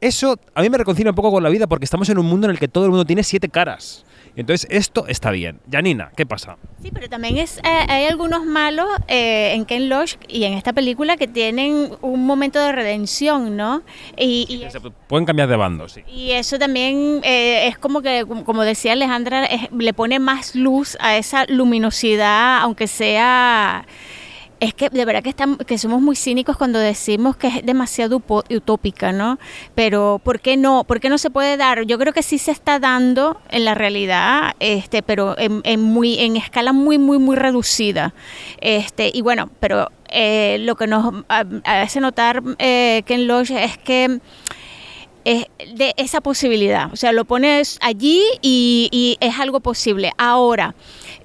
eso 0.00 0.38
a 0.54 0.62
mí 0.62 0.70
me 0.70 0.78
reconcilia 0.78 1.10
un 1.10 1.16
poco 1.16 1.30
con 1.30 1.42
la 1.42 1.48
vida 1.48 1.66
porque 1.66 1.84
estamos 1.84 2.08
en 2.08 2.18
un 2.18 2.26
mundo 2.26 2.46
en 2.46 2.52
el 2.52 2.58
que 2.58 2.68
todo 2.68 2.84
el 2.84 2.90
mundo 2.90 3.04
tiene 3.04 3.22
siete 3.22 3.48
caras. 3.48 4.04
Entonces, 4.36 4.68
esto 4.70 5.08
está 5.08 5.32
bien. 5.32 5.58
Janina, 5.68 6.12
¿qué 6.16 6.24
pasa? 6.24 6.58
Sí, 6.80 6.90
pero 6.92 7.08
también 7.08 7.38
es, 7.38 7.58
eh, 7.58 7.62
hay 7.88 8.04
algunos 8.04 8.44
malos 8.46 8.86
eh, 9.08 9.52
en 9.54 9.64
Ken 9.64 9.88
Loach 9.88 10.14
y 10.28 10.44
en 10.44 10.52
esta 10.52 10.72
película 10.72 11.16
que 11.16 11.26
tienen 11.26 11.90
un 12.02 12.24
momento 12.24 12.60
de 12.60 12.70
redención, 12.70 13.56
¿no? 13.56 13.82
Y, 14.16 14.46
y 14.48 14.70
Se 14.70 14.78
pueden 14.80 15.26
cambiar 15.26 15.48
de 15.48 15.56
bando, 15.56 15.88
sí. 15.88 16.02
Y 16.06 16.30
eso 16.32 16.56
también 16.56 17.20
eh, 17.24 17.66
es 17.66 17.78
como 17.78 18.00
que, 18.00 18.24
como- 18.28 18.44
como 18.44 18.62
decía 18.62 18.92
Alejandra, 18.92 19.44
es- 19.46 19.72
le 19.72 19.92
pone 19.92 20.20
más 20.20 20.54
luz 20.54 20.96
a 21.00 21.16
esa 21.16 21.44
luminosidad, 21.48 22.58
aunque 22.60 22.86
sea... 22.86 23.84
Es 24.60 24.74
que 24.74 24.88
de 24.90 25.04
verdad 25.04 25.22
que, 25.22 25.28
estamos, 25.28 25.58
que 25.58 25.78
somos 25.78 26.02
muy 26.02 26.16
cínicos 26.16 26.56
cuando 26.56 26.80
decimos 26.80 27.36
que 27.36 27.46
es 27.46 27.66
demasiado 27.66 28.20
utópica, 28.50 29.12
¿no? 29.12 29.38
Pero 29.76 30.20
¿por 30.24 30.40
qué 30.40 30.56
no? 30.56 30.82
¿Por 30.82 30.98
qué 30.98 31.08
no 31.08 31.18
se 31.18 31.30
puede 31.30 31.56
dar? 31.56 31.82
Yo 31.82 31.96
creo 31.96 32.12
que 32.12 32.24
sí 32.24 32.38
se 32.38 32.50
está 32.50 32.80
dando 32.80 33.40
en 33.50 33.64
la 33.64 33.74
realidad, 33.74 34.54
este, 34.58 35.02
pero 35.04 35.36
en, 35.38 35.80
muy, 35.80 36.18
en 36.18 36.36
escala 36.36 36.72
muy, 36.72 36.98
muy, 36.98 37.18
muy 37.18 37.36
reducida. 37.36 38.14
Este, 38.60 39.12
y 39.14 39.22
bueno, 39.22 39.48
pero 39.60 39.92
eh, 40.08 40.58
lo 40.60 40.74
que 40.74 40.88
nos 40.88 41.24
hace 41.64 42.00
notar 42.00 42.42
eh, 42.58 43.02
Ken 43.06 43.30
es 43.30 43.78
que 43.78 44.18
es 45.24 45.46
de 45.72 45.94
esa 45.96 46.20
posibilidad. 46.20 46.92
O 46.92 46.96
sea, 46.96 47.12
lo 47.12 47.26
pones 47.26 47.78
allí 47.80 48.24
y 48.42 49.16
es 49.20 49.38
algo 49.38 49.60
posible. 49.60 50.10
Ahora, 50.18 50.74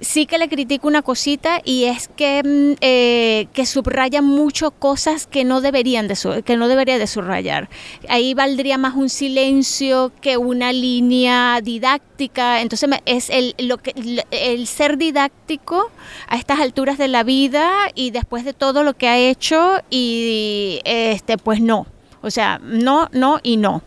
sí 0.00 0.26
que 0.26 0.38
le 0.38 0.48
critico 0.48 0.88
una 0.88 1.02
cosita 1.02 1.60
y 1.64 1.84
es 1.84 2.08
que, 2.08 2.42
mm, 2.44 2.76
eh, 2.80 3.46
que 3.52 3.66
subraya 3.66 4.22
mucho 4.22 4.70
cosas 4.70 5.26
que 5.26 5.44
no 5.44 5.60
deberían 5.60 6.08
de 6.08 6.42
que 6.44 6.56
no 6.56 6.68
debería 6.68 6.98
de 6.98 7.06
subrayar. 7.06 7.68
Ahí 8.08 8.34
valdría 8.34 8.78
más 8.78 8.94
un 8.94 9.08
silencio 9.08 10.12
que 10.20 10.36
una 10.36 10.72
línea 10.72 11.60
didáctica. 11.62 12.60
Entonces 12.60 12.88
es 13.04 13.30
el, 13.30 13.54
lo 13.58 13.78
que, 13.78 13.94
el 14.30 14.66
ser 14.66 14.96
didáctico 14.96 15.90
a 16.28 16.36
estas 16.36 16.60
alturas 16.60 16.98
de 16.98 17.08
la 17.08 17.24
vida 17.24 17.70
y 17.94 18.10
después 18.10 18.44
de 18.44 18.52
todo 18.52 18.82
lo 18.82 18.94
que 18.94 19.08
ha 19.08 19.18
hecho 19.18 19.80
y 19.90 20.80
este 20.84 21.38
pues 21.38 21.60
no. 21.60 21.86
O 22.22 22.30
sea, 22.30 22.58
no, 22.62 23.08
no 23.12 23.38
y 23.42 23.58
no. 23.58 23.82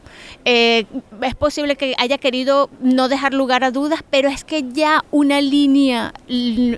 Eh, 0.50 0.86
es 1.24 1.36
posible 1.36 1.76
que 1.76 1.94
haya 1.98 2.18
querido 2.18 2.70
no 2.80 3.10
dejar 3.10 3.34
lugar 3.34 3.66
a 3.66 3.72
dudas, 3.72 4.02
pero 4.10 4.30
es 4.30 4.46
que 4.46 4.64
ya 4.72 5.04
una 5.12 5.42
línea 5.42 6.14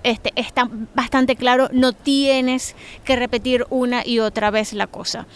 este, 0.02 0.32
está 0.36 0.68
bastante 0.96 1.36
claro, 1.36 1.70
no 1.72 1.94
tienes 1.94 2.76
que 3.04 3.16
repetir 3.16 3.68
una 3.70 4.04
y 4.04 4.18
otra 4.20 4.50
vez 4.50 4.74
la 4.74 4.88
cosa. 4.88 5.28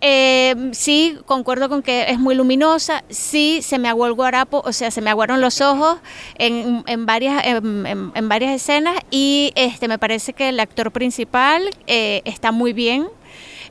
Eh, 0.00 0.70
sí, 0.70 1.16
concuerdo 1.26 1.68
con 1.68 1.82
que 1.82 2.04
es 2.10 2.20
muy 2.20 2.36
luminosa, 2.36 3.02
sí, 3.08 3.58
se 3.60 3.80
me 3.80 3.88
aguó 3.88 4.06
el 4.06 4.12
guarapo, 4.12 4.62
o 4.64 4.72
sea, 4.72 4.92
se 4.92 5.00
me 5.00 5.10
aguaron 5.10 5.40
los 5.40 5.60
ojos 5.60 5.98
en, 6.38 6.84
en 6.86 7.06
varias, 7.06 7.44
en, 7.44 7.86
en- 7.86 8.12
en 8.14 8.28
varias 8.28 8.52
escenas 8.54 8.94
y 9.10 9.50
este, 9.56 9.88
me 9.88 9.98
parece 9.98 10.32
que 10.32 10.48
el 10.50 10.60
actor 10.60 10.92
principal 10.92 11.68
eh, 11.88 12.22
está 12.24 12.52
muy 12.52 12.72
bien. 12.72 13.08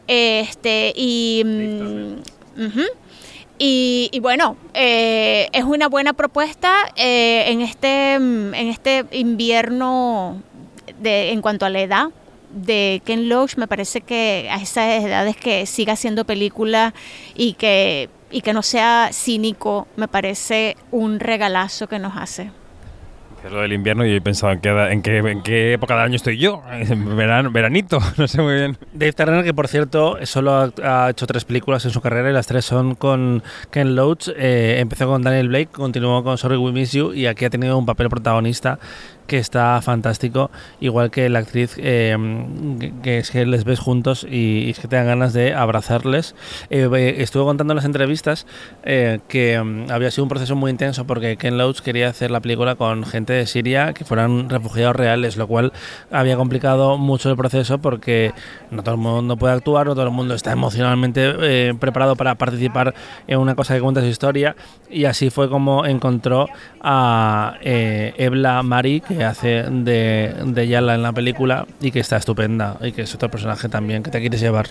Este, 0.08 0.92
y. 0.94 1.44
mm. 1.46 3.09
Y, 3.62 4.10
y 4.14 4.22
bueno, 4.22 4.56
eh, 4.74 5.50
es 5.52 5.66
una 5.66 5.90
buena 5.90 6.14
propuesta 6.14 6.74
eh, 6.96 7.44
en, 7.48 7.60
este, 7.60 8.18
mm, 8.18 8.54
en 8.54 8.68
este 8.68 9.06
invierno 9.12 10.42
de, 11.02 11.32
en 11.32 11.42
cuanto 11.42 11.66
a 11.66 11.70
la 11.70 11.82
edad 11.82 12.08
de 12.52 13.02
Ken 13.04 13.28
Loach. 13.28 13.58
Me 13.58 13.68
parece 13.68 14.00
que 14.00 14.48
a 14.50 14.56
esas 14.56 15.04
edades 15.04 15.36
que 15.36 15.66
siga 15.66 15.94
haciendo 15.94 16.24
película 16.24 16.94
y 17.36 17.54
que, 17.54 18.10
y 18.32 18.42
que 18.42 18.54
no 18.54 18.64
sea 18.64 19.10
cínico, 19.12 19.90
me 19.98 20.08
parece 20.08 20.78
un 20.92 21.20
regalazo 21.20 21.88
que 21.88 22.00
nos 22.00 22.16
hace. 22.16 22.52
Es 23.44 23.52
lo 23.52 23.62
del 23.62 23.72
invierno 23.72 24.06
y 24.06 24.14
he 24.14 24.22
pensado 24.22 24.52
en 24.52 24.60
qué, 24.60 24.70
en 24.70 25.02
qué, 25.02 25.18
en 25.18 25.42
qué 25.44 25.74
época 25.74 25.96
del 25.96 26.04
año 26.04 26.16
estoy 26.18 26.38
yo. 26.38 26.62
Verano, 27.16 27.52
veranito, 27.52 28.00
no 28.18 28.28
sé 28.28 28.42
muy 28.42 28.56
bien. 28.56 28.78
Dave 28.94 29.14
Turner, 29.14 29.44
que 29.46 29.54
por 29.54 29.68
cierto 29.68 30.18
solo 30.24 30.52
ha, 30.52 30.72
ha 30.84 31.10
hecho 31.10 31.26
tres 31.26 31.46
películas 31.46 31.86
en 31.86 31.92
su 31.92 32.02
carrera 32.02 32.30
y 32.30 32.34
las 32.34 32.48
tres 32.48 32.66
son 32.66 32.96
con 32.96 33.42
Ken 33.72 33.96
Loach. 33.96 34.28
Eh, 34.36 34.78
empezó 34.80 35.08
con 35.08 35.22
Daniel 35.22 35.48
Blake, 35.48 35.70
continuó 35.72 36.24
con 36.24 36.38
Sorry 36.38 36.58
We 36.58 36.74
Miss 36.74 36.92
You 36.92 37.14
y 37.14 37.28
aquí 37.28 37.46
ha 37.46 37.50
tenido 37.50 37.78
un 37.78 37.86
papel 37.86 38.10
protagonista 38.10 38.78
que 39.30 39.38
está 39.38 39.82
fantástico, 39.82 40.52
igual 40.82 41.10
que 41.12 41.30
la 41.30 41.40
actriz, 41.40 41.76
eh, 41.78 42.18
que- 43.02 43.20
es 43.20 43.32
que 43.32 43.46
les 43.46 43.64
ves 43.64 43.80
juntos 43.80 44.26
y, 44.30 44.66
y 44.66 44.70
es 44.72 44.80
que 44.80 44.90
te 44.90 44.98
dan 44.98 45.06
ganas 45.06 45.32
de 45.32 45.54
abrazarles. 45.54 46.36
Eh, 46.70 47.16
estuve 47.20 47.44
contando 47.46 47.72
en 47.74 47.76
las 47.78 47.86
entrevistas 47.86 48.46
eh, 48.84 49.20
que 49.30 49.62
mm, 49.62 49.92
había 49.92 50.12
sido 50.12 50.24
un 50.24 50.30
proceso 50.30 50.56
muy 50.58 50.72
intenso 50.72 51.06
porque 51.06 51.38
Ken 51.38 51.58
Loach 51.58 51.80
quería 51.80 52.10
hacer 52.10 52.32
la 52.32 52.42
película 52.42 52.76
con 52.76 53.06
gente 53.06 53.32
de 53.34 53.46
Siria 53.46 53.94
que 53.94 54.04
fueran 54.04 54.50
refugiados 54.50 54.96
reales, 54.96 55.38
lo 55.38 55.48
cual 55.48 55.72
había 56.12 56.36
complicado 56.36 56.98
mucho 56.98 57.30
el 57.30 57.38
proceso 57.38 57.78
porque 57.78 58.34
no 58.72 58.84
todo 58.84 58.96
el 58.96 59.02
mundo 59.02 59.38
puede 59.38 59.54
actuar, 59.54 59.86
no 59.88 59.94
todo 59.94 60.06
el 60.06 60.12
mundo 60.12 60.34
está 60.34 60.52
emocionalmente 60.52 61.34
eh, 61.42 61.74
preparado 61.80 62.16
para 62.16 62.36
participar 62.36 62.96
en 63.28 63.38
una 63.40 63.54
cosa 63.56 63.76
que 63.76 63.82
cuenta 63.82 64.02
su 64.02 64.08
historia 64.08 64.56
y 64.90 65.06
así 65.06 65.30
fue 65.30 65.50
como 65.50 65.86
encontró 65.86 66.48
a 66.82 67.56
eh, 67.62 68.14
Ebla 68.18 68.64
Mari 68.64 69.02
que 69.02 69.19
hace 69.24 69.64
de, 69.64 70.36
de 70.46 70.68
Yala 70.68 70.96
en 70.96 71.04
la 71.04 71.12
película 71.12 71.66
y 71.82 71.92
que 71.92 72.00
está 72.00 72.18
estupenda 72.18 72.78
y 72.82 72.92
que 72.92 73.04
es 73.04 73.16
otro 73.16 73.30
personaje 73.30 73.70
también 73.70 74.04
que 74.04 74.12
te 74.12 74.20
quieres 74.20 74.40
llevar. 74.42 74.68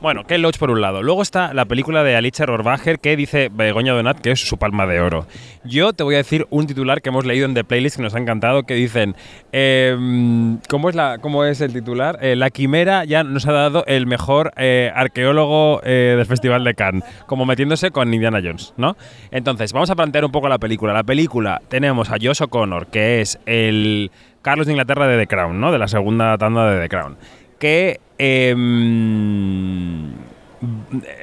Bueno, 0.00 0.24
Ken 0.24 0.40
Loach 0.40 0.56
por 0.56 0.70
un 0.70 0.80
lado. 0.80 1.02
Luego 1.02 1.20
está 1.20 1.52
la 1.52 1.66
película 1.66 2.02
de 2.02 2.16
Alicia 2.16 2.46
Rohrwacher 2.46 3.00
que 3.00 3.16
dice 3.16 3.50
Begoña 3.52 3.92
Donat 3.92 4.18
que 4.18 4.30
es 4.30 4.40
su 4.40 4.56
palma 4.56 4.86
de 4.86 4.98
oro. 4.98 5.26
Yo 5.62 5.92
te 5.92 6.02
voy 6.02 6.14
a 6.14 6.18
decir 6.18 6.46
un 6.48 6.66
titular 6.66 7.02
que 7.02 7.10
hemos 7.10 7.26
leído 7.26 7.44
en 7.44 7.52
The 7.52 7.64
Playlist 7.64 7.96
que 7.96 8.02
nos 8.02 8.14
ha 8.14 8.18
encantado 8.18 8.62
que 8.62 8.72
dicen 8.72 9.14
em, 9.52 10.58
¿cómo, 10.70 10.88
es 10.88 10.94
la, 10.94 11.18
¿Cómo 11.18 11.44
es 11.44 11.60
el 11.60 11.74
titular? 11.74 12.18
Eh, 12.22 12.34
la 12.34 12.48
Quimera 12.48 13.04
ya 13.04 13.24
nos 13.24 13.46
ha 13.46 13.52
dado 13.52 13.84
el 13.86 14.06
mejor 14.06 14.52
eh, 14.56 14.90
arqueólogo 14.94 15.82
eh, 15.84 16.14
del 16.16 16.24
Festival 16.24 16.64
de 16.64 16.74
Cannes, 16.74 17.04
como 17.26 17.44
metiéndose 17.44 17.90
con 17.90 18.14
Indiana 18.14 18.40
Jones, 18.42 18.72
¿no? 18.78 18.96
Entonces, 19.30 19.74
vamos 19.74 19.90
a 19.90 19.96
plantear 19.96 20.24
un 20.24 20.32
poco 20.32 20.48
la 20.48 20.58
película. 20.58 20.94
La 20.94 21.04
película 21.04 21.60
tenemos 21.68 22.08
a 22.08 22.14
Josh 22.14 22.42
O'Connor, 22.42 22.86
que 22.86 23.20
es 23.20 23.38
el 23.44 24.10
Carlos 24.40 24.66
de 24.66 24.72
Inglaterra 24.72 25.06
de 25.06 25.18
The 25.18 25.26
Crown, 25.26 25.60
¿no? 25.60 25.72
De 25.72 25.78
la 25.78 25.88
segunda 25.88 26.38
tanda 26.38 26.70
de 26.70 26.80
The 26.80 26.88
Crown 26.88 27.18
que 27.60 28.00
em, 28.18 30.12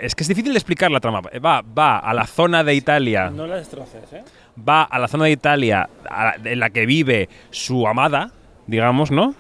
es 0.02 0.16
que 0.16 0.24
es 0.24 0.28
difícil 0.30 0.54
de 0.54 0.58
explicar 0.58 0.90
la 0.92 1.00
trama. 1.00 1.22
Va, 1.46 1.62
va 1.62 1.98
a 2.00 2.14
la 2.14 2.26
zona 2.26 2.64
de 2.64 2.74
Italia, 2.76 3.30
No 3.30 3.46
la 3.48 3.58
destroces, 3.58 4.12
¿eh? 4.14 4.24
va 4.68 4.84
a 4.84 4.98
la 5.00 5.08
zona 5.08 5.26
de 5.26 5.32
Italia 5.32 5.90
a- 6.10 6.36
en 6.44 6.60
la 6.60 6.70
que 6.70 6.86
vive 6.86 7.28
su 7.52 7.88
amada, 7.88 8.32
digamos, 8.68 9.12
¿no? 9.12 9.36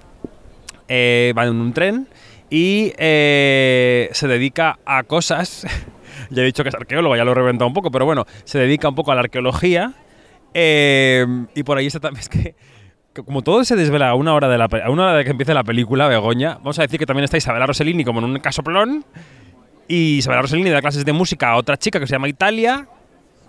Eh, 0.89 1.33
va 1.37 1.45
en 1.45 1.55
un 1.55 1.73
tren 1.73 2.07
y 2.49 2.93
eh, 2.97 4.09
se 4.13 4.27
dedica 4.27 4.79
a 4.85 5.03
cosas. 5.03 5.65
ya 6.29 6.41
he 6.41 6.45
dicho 6.45 6.63
que 6.63 6.69
es 6.69 6.75
arqueólogo, 6.75 7.15
ya 7.15 7.23
lo 7.25 7.31
he 7.31 7.35
reventado 7.35 7.67
un 7.67 7.73
poco, 7.73 7.91
pero 7.91 8.05
bueno, 8.05 8.25
se 8.43 8.59
dedica 8.59 8.87
un 8.89 8.95
poco 8.95 9.11
a 9.11 9.15
la 9.15 9.21
arqueología. 9.21 9.93
eh, 10.53 11.25
y 11.55 11.63
por 11.63 11.77
ahí 11.77 11.87
está 11.87 11.99
también. 11.99 12.21
Es 12.21 12.29
que 12.29 12.55
como 13.24 13.41
todo 13.41 13.63
se 13.63 13.75
desvela 13.75 14.09
a 14.09 14.15
una 14.15 14.33
hora 14.33 14.47
de 14.47 14.57
la 14.57 14.65
a 14.65 14.89
una 14.89 15.03
hora 15.03 15.13
de 15.17 15.24
que 15.24 15.31
empiece 15.31 15.53
la 15.53 15.63
película, 15.63 16.07
Begoña, 16.07 16.55
vamos 16.55 16.79
a 16.79 16.83
decir 16.83 17.00
que 17.00 17.05
también 17.05 17.24
está 17.25 17.38
Isabela 17.38 17.65
Rossellini 17.65 18.03
como 18.03 18.19
en 18.19 18.25
un 18.25 18.39
casoplón. 18.39 19.05
Y 19.88 20.17
Isabela 20.17 20.41
Rossellini 20.41 20.69
da 20.69 20.81
clases 20.81 21.05
de 21.05 21.13
música 21.13 21.50
a 21.51 21.55
otra 21.55 21.77
chica 21.77 22.00
que 22.00 22.07
se 22.07 22.12
llama 22.13 22.27
Italia, 22.27 22.88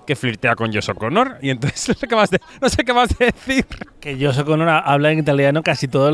que 0.07 0.15
flirtea 0.17 0.55
con 0.55 0.73
Josh 0.73 0.89
O'Connor. 0.91 1.39
Y 1.43 1.51
entonces 1.51 1.89
no 1.89 1.95
sé 1.95 2.07
qué 2.07 2.15
más, 2.17 2.31
de- 2.31 2.41
no 2.63 2.69
sé 2.69 2.85
qué 2.85 2.93
más 2.95 3.17
decir. 3.19 3.67
Que 4.01 4.15
Josh 4.15 4.39
O'Connor 4.41 4.69
habla 4.69 5.11
en 5.11 5.19
italiano 5.19 5.63
casi 5.63 5.89
todo 5.89 6.09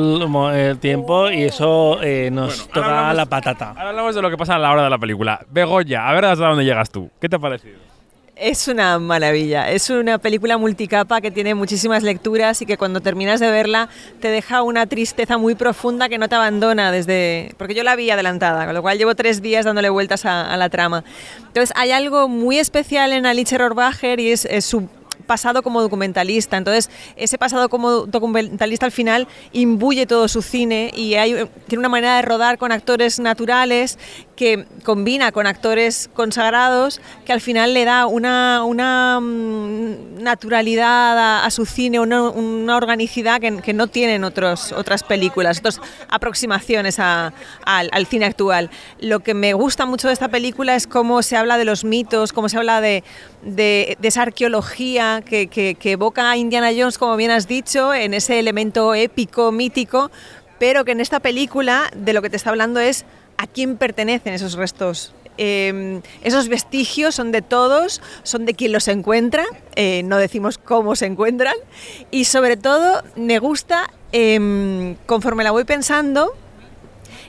el, 0.50 0.78
tiempo 0.78 1.30
y 1.30 1.42
eso 1.42 2.02
eh, 2.02 2.30
nos 2.32 2.56
Bueno, 2.66 2.73
toca 2.73 2.87
hablamos- 3.11 3.16
la 3.16 3.26
patata. 3.26 3.68
Ahora 3.70 3.90
hablamos 3.90 4.14
de 4.14 4.23
lo 4.23 4.30
que 4.30 4.37
pasa 4.38 4.54
a 4.54 4.58
la 4.58 4.73
hora 4.73 4.84
de 4.84 4.90
la 4.90 4.99
película. 4.99 5.40
Begoña, 5.50 6.08
a 6.08 6.12
ver 6.14 6.25
hasta 6.25 6.46
dónde 6.49 6.64
llegas 6.64 6.90
tú. 6.90 7.11
¿Qué 7.20 7.28
te 7.28 7.37
ha 7.37 7.38
parecido? 7.38 7.78
Es 8.36 8.66
una 8.66 8.98
maravilla. 8.98 9.70
Es 9.70 9.90
una 9.90 10.18
película 10.18 10.58
multicapa 10.58 11.20
que 11.20 11.30
tiene 11.30 11.54
muchísimas 11.54 12.02
lecturas 12.02 12.60
y 12.62 12.66
que 12.66 12.76
cuando 12.76 13.00
terminas 13.00 13.38
de 13.38 13.48
verla 13.48 13.88
te 14.20 14.28
deja 14.28 14.62
una 14.62 14.86
tristeza 14.86 15.38
muy 15.38 15.54
profunda 15.54 16.08
que 16.08 16.18
no 16.18 16.28
te 16.28 16.34
abandona 16.34 16.90
desde. 16.90 17.54
Porque 17.58 17.74
yo 17.74 17.84
la 17.84 17.94
vi 17.94 18.10
adelantada, 18.10 18.64
con 18.64 18.74
lo 18.74 18.82
cual 18.82 18.98
llevo 18.98 19.14
tres 19.14 19.40
días 19.40 19.64
dándole 19.64 19.88
vueltas 19.88 20.24
a, 20.24 20.56
la 20.56 20.68
trama. 20.68 21.04
Entonces 21.46 21.72
hay 21.76 21.92
algo 21.92 22.28
muy 22.28 22.58
especial 22.58 23.12
en 23.12 23.24
Alice 23.24 23.56
Rohrwacher 23.56 24.18
y 24.18 24.32
es 24.32 24.64
su 24.64 24.88
pasado 25.26 25.62
como 25.62 25.80
documentalista. 25.80 26.56
Entonces, 26.56 26.90
ese 27.16 27.38
pasado 27.38 27.68
como 27.68 28.06
documentalista 28.06 28.87
al 28.87 28.92
final 28.92 29.28
imbuye 29.52 30.06
todo 30.06 30.28
su 30.28 30.42
cine 30.42 30.90
y 30.94 31.14
hay, 31.14 31.49
tiene 31.66 31.80
una 31.80 31.88
manera 31.88 32.16
de 32.16 32.23
rodar 32.23 32.59
con 32.59 32.73
actores 32.73 33.18
naturales 33.18 33.99
que 34.37 34.66
combina 34.85 35.33
con 35.33 35.47
actores 35.47 36.11
consagrados 36.12 37.00
que 37.25 37.33
al 37.33 37.40
final 37.40 37.73
le 37.75 37.85
da 37.85 38.06
una, 38.06 38.64
una 38.64 39.21
mm, 39.21 40.23
naturalidad 40.23 41.44
a, 41.44 41.50
su 41.50 41.66
cine, 41.66 42.00
una, 42.00 42.23
una 42.30 42.76
organicidad 42.76 43.40
que, 43.40 43.61
que 43.61 43.73
no 43.73 43.87
tienen 43.87 44.25
otros, 44.25 44.73
otras 44.73 45.02
películas, 45.02 45.59
otras 45.59 45.80
aproximaciones 46.09 46.99
al, 46.99 47.33
al 47.64 48.06
cine 48.06 48.26
actual. 48.26 48.71
Lo 49.00 49.21
que 49.21 49.35
me 49.35 49.52
gusta 49.52 49.87
mucho 49.87 50.09
de 50.09 50.14
esta 50.14 50.28
película 50.28 50.75
es 50.75 50.87
cómo 50.87 51.23
se 51.23 51.37
habla 51.37 51.56
de 51.56 51.64
los 51.64 51.85
mitos, 51.85 52.33
cómo 52.33 52.49
se 52.49 52.56
habla 52.56 52.80
de, 52.80 53.04
de- 53.44 53.96
esa 54.02 54.22
arqueología 54.22 55.22
que, 55.24 55.76
evoca 55.84 56.30
a 56.30 56.36
Indiana 56.36 56.70
Jones, 56.76 56.98
como 56.98 57.16
bien 57.16 57.30
has 57.30 57.46
dicho, 57.46 57.94
en 57.94 58.14
ese 58.14 58.38
elemento 58.38 58.94
épico, 58.94 59.52
mítico, 59.52 60.10
pero 60.58 60.84
que 60.84 60.92
en 60.92 61.00
esta 61.00 61.20
película 61.20 61.90
de 61.96 62.12
lo 62.12 62.22
que 62.22 62.30
te 62.30 62.36
está 62.36 62.50
hablando 62.50 62.80
es 62.80 63.04
a 63.36 63.46
quién 63.46 63.76
pertenecen 63.76 64.34
esos 64.34 64.54
restos. 64.54 65.12
Eh, 65.36 66.00
esos 66.22 66.48
vestigios 66.48 67.16
son 67.16 67.32
de 67.32 67.42
todos, 67.42 68.00
son 68.22 68.46
de 68.46 68.54
quien 68.54 68.70
los 68.72 68.86
encuentra, 68.86 69.44
eh, 69.74 70.02
no 70.04 70.16
decimos 70.18 70.58
cómo 70.58 70.94
se 70.94 71.06
encuentran, 71.06 71.56
y 72.12 72.26
sobre 72.26 72.56
todo 72.56 73.02
me 73.16 73.40
gusta, 73.40 73.90
eh, 74.12 74.94
conforme 75.06 75.42
la 75.42 75.50
voy 75.50 75.64
pensando, 75.64 76.32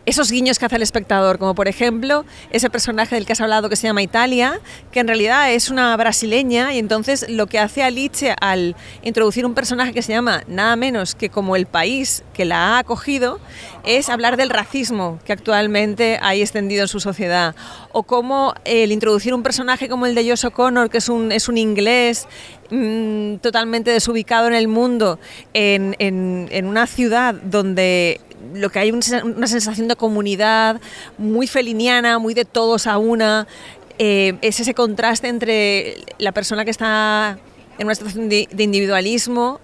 esos 0.05 0.29
guiños 0.31 0.59
que 0.59 0.65
hace 0.65 0.75
el 0.75 0.81
espectador, 0.81 1.39
como 1.39 1.55
por 1.55 1.67
ejemplo 1.67 2.25
ese 2.51 2.69
personaje 2.69 3.15
del 3.15 3.25
que 3.25 3.33
has 3.33 3.41
hablado 3.41 3.69
que 3.69 3.75
se 3.75 3.87
llama 3.87 4.01
Italia, 4.01 4.59
que 4.91 4.99
en 4.99 5.07
realidad 5.07 5.51
es 5.51 5.69
una 5.69 5.95
brasileña 5.97 6.73
y 6.73 6.79
entonces 6.79 7.25
lo 7.29 7.47
que 7.47 7.59
hace 7.59 7.83
Alice 7.83 8.35
al 8.41 8.75
introducir 9.03 9.45
un 9.45 9.53
personaje 9.53 9.93
que 9.93 10.01
se 10.01 10.11
llama 10.13 10.43
nada 10.47 10.75
menos 10.75 11.15
que 11.15 11.29
como 11.29 11.55
el 11.55 11.65
país 11.65 12.23
que 12.33 12.45
la 12.45 12.75
ha 12.75 12.79
acogido, 12.79 13.39
es 13.83 14.09
hablar 14.09 14.37
del 14.37 14.49
racismo 14.49 15.19
que 15.25 15.33
actualmente 15.33 16.19
hay 16.21 16.41
extendido 16.41 16.83
en 16.83 16.87
su 16.87 16.99
sociedad, 16.99 17.55
o 17.91 18.03
como 18.03 18.53
el 18.65 18.91
introducir 18.91 19.33
un 19.33 19.43
personaje 19.43 19.87
como 19.89 20.05
el 20.05 20.15
de 20.15 20.27
Josh 20.29 20.45
O'Connor, 20.47 20.89
que 20.89 20.97
es 20.99 21.09
un, 21.09 21.31
es 21.31 21.47
un 21.49 21.57
inglés 21.57 22.27
mm, 22.71 23.35
totalmente 23.37 23.91
desubicado 23.91 24.47
en 24.47 24.53
el 24.55 24.67
mundo, 24.67 25.19
en- 25.53 25.95
en 25.99 26.65
una 26.65 26.87
ciudad 26.87 27.33
donde 27.35 28.19
lo 28.53 28.69
que 28.69 28.79
hay 28.79 28.91
una 28.91 29.47
sensación 29.47 29.87
de 29.87 29.95
comunidad 29.95 30.79
muy 31.17 31.47
feliniana, 31.47 32.19
muy 32.19 32.33
de 32.33 32.45
todos 32.45 32.87
a 32.87 32.97
una, 32.97 33.47
eh, 33.97 34.37
es 34.41 34.59
ese 34.59 34.73
contraste 34.73 35.27
entre 35.27 35.97
la 36.17 36.31
persona 36.31 36.65
que 36.65 36.71
está 36.71 37.37
en 37.77 37.87
una 37.87 37.95
situación 37.95 38.29
de, 38.29 38.47
de 38.51 38.63
individualismo 38.63 39.59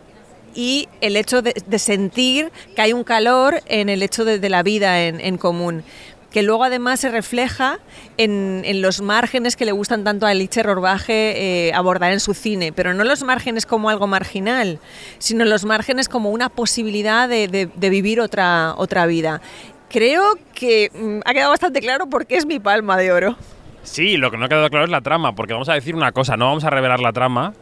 y 0.54 0.88
el 1.00 1.16
hecho 1.16 1.42
de, 1.42 1.54
sentir 1.80 2.52
que 2.76 2.82
hay 2.82 2.94
un 2.94 3.04
calor 3.04 3.62
en 3.68 3.90
el 3.90 4.04
hecho 4.04 4.26
de, 4.26 4.40
de 4.40 4.50
la 4.50 4.64
vida 4.64 5.04
en, 5.04 5.20
en 5.22 5.38
común 5.38 5.84
que 6.32 6.42
luego 6.44 6.64
además 6.64 7.00
se 7.02 7.10
refleja 7.10 7.80
en, 8.18 8.62
en 8.66 8.82
los 8.82 9.02
márgenes 9.02 9.56
que 9.56 9.66
le 9.66 9.74
gustan 9.74 10.04
tanto 10.04 10.26
a 10.26 10.30
Alice 10.30 10.64
Rohrwache 10.64 11.68
eh, 11.68 11.74
abordar 11.74 12.12
en 12.14 12.20
su 12.22 12.34
cine, 12.34 12.72
pero 12.72 12.94
no 12.94 13.04
los 13.04 13.22
márgenes 13.24 13.66
como 13.66 13.90
algo 13.90 14.08
marginal, 14.08 14.80
sino 15.20 15.44
los 15.46 15.66
márgenes 15.66 16.08
como 16.10 16.30
una 16.32 16.50
posibilidad 16.50 17.28
de, 17.30 17.48
de- 17.48 17.66
de 17.76 17.90
vivir 17.90 18.22
otra, 18.22 18.74
otra 18.78 19.06
vida. 19.06 19.42
Creo 19.90 20.24
que 20.54 20.90
mm, 20.94 21.20
ha 21.26 21.34
quedado 21.34 21.50
bastante 21.52 21.82
claro 21.82 22.08
por 22.08 22.26
qué 22.26 22.38
es 22.38 22.46
mi 22.46 22.60
palma 22.60 22.96
de 22.98 23.12
oro. 23.12 23.36
Sí, 23.84 24.16
lo 24.16 24.32
que 24.32 24.38
no 24.38 24.46
ha 24.46 24.48
quedado 24.50 24.70
claro 24.70 24.86
es 24.86 24.92
la 24.92 25.02
trama, 25.02 25.34
porque 25.36 25.54
vamos 25.54 25.68
a 25.68 25.74
decir 25.74 25.96
una 25.96 26.12
cosa, 26.12 26.38
no 26.38 26.46
vamos 26.46 26.64
a 26.64 26.70
revelar 26.70 27.00
la 27.02 27.12
trama, 27.12 27.54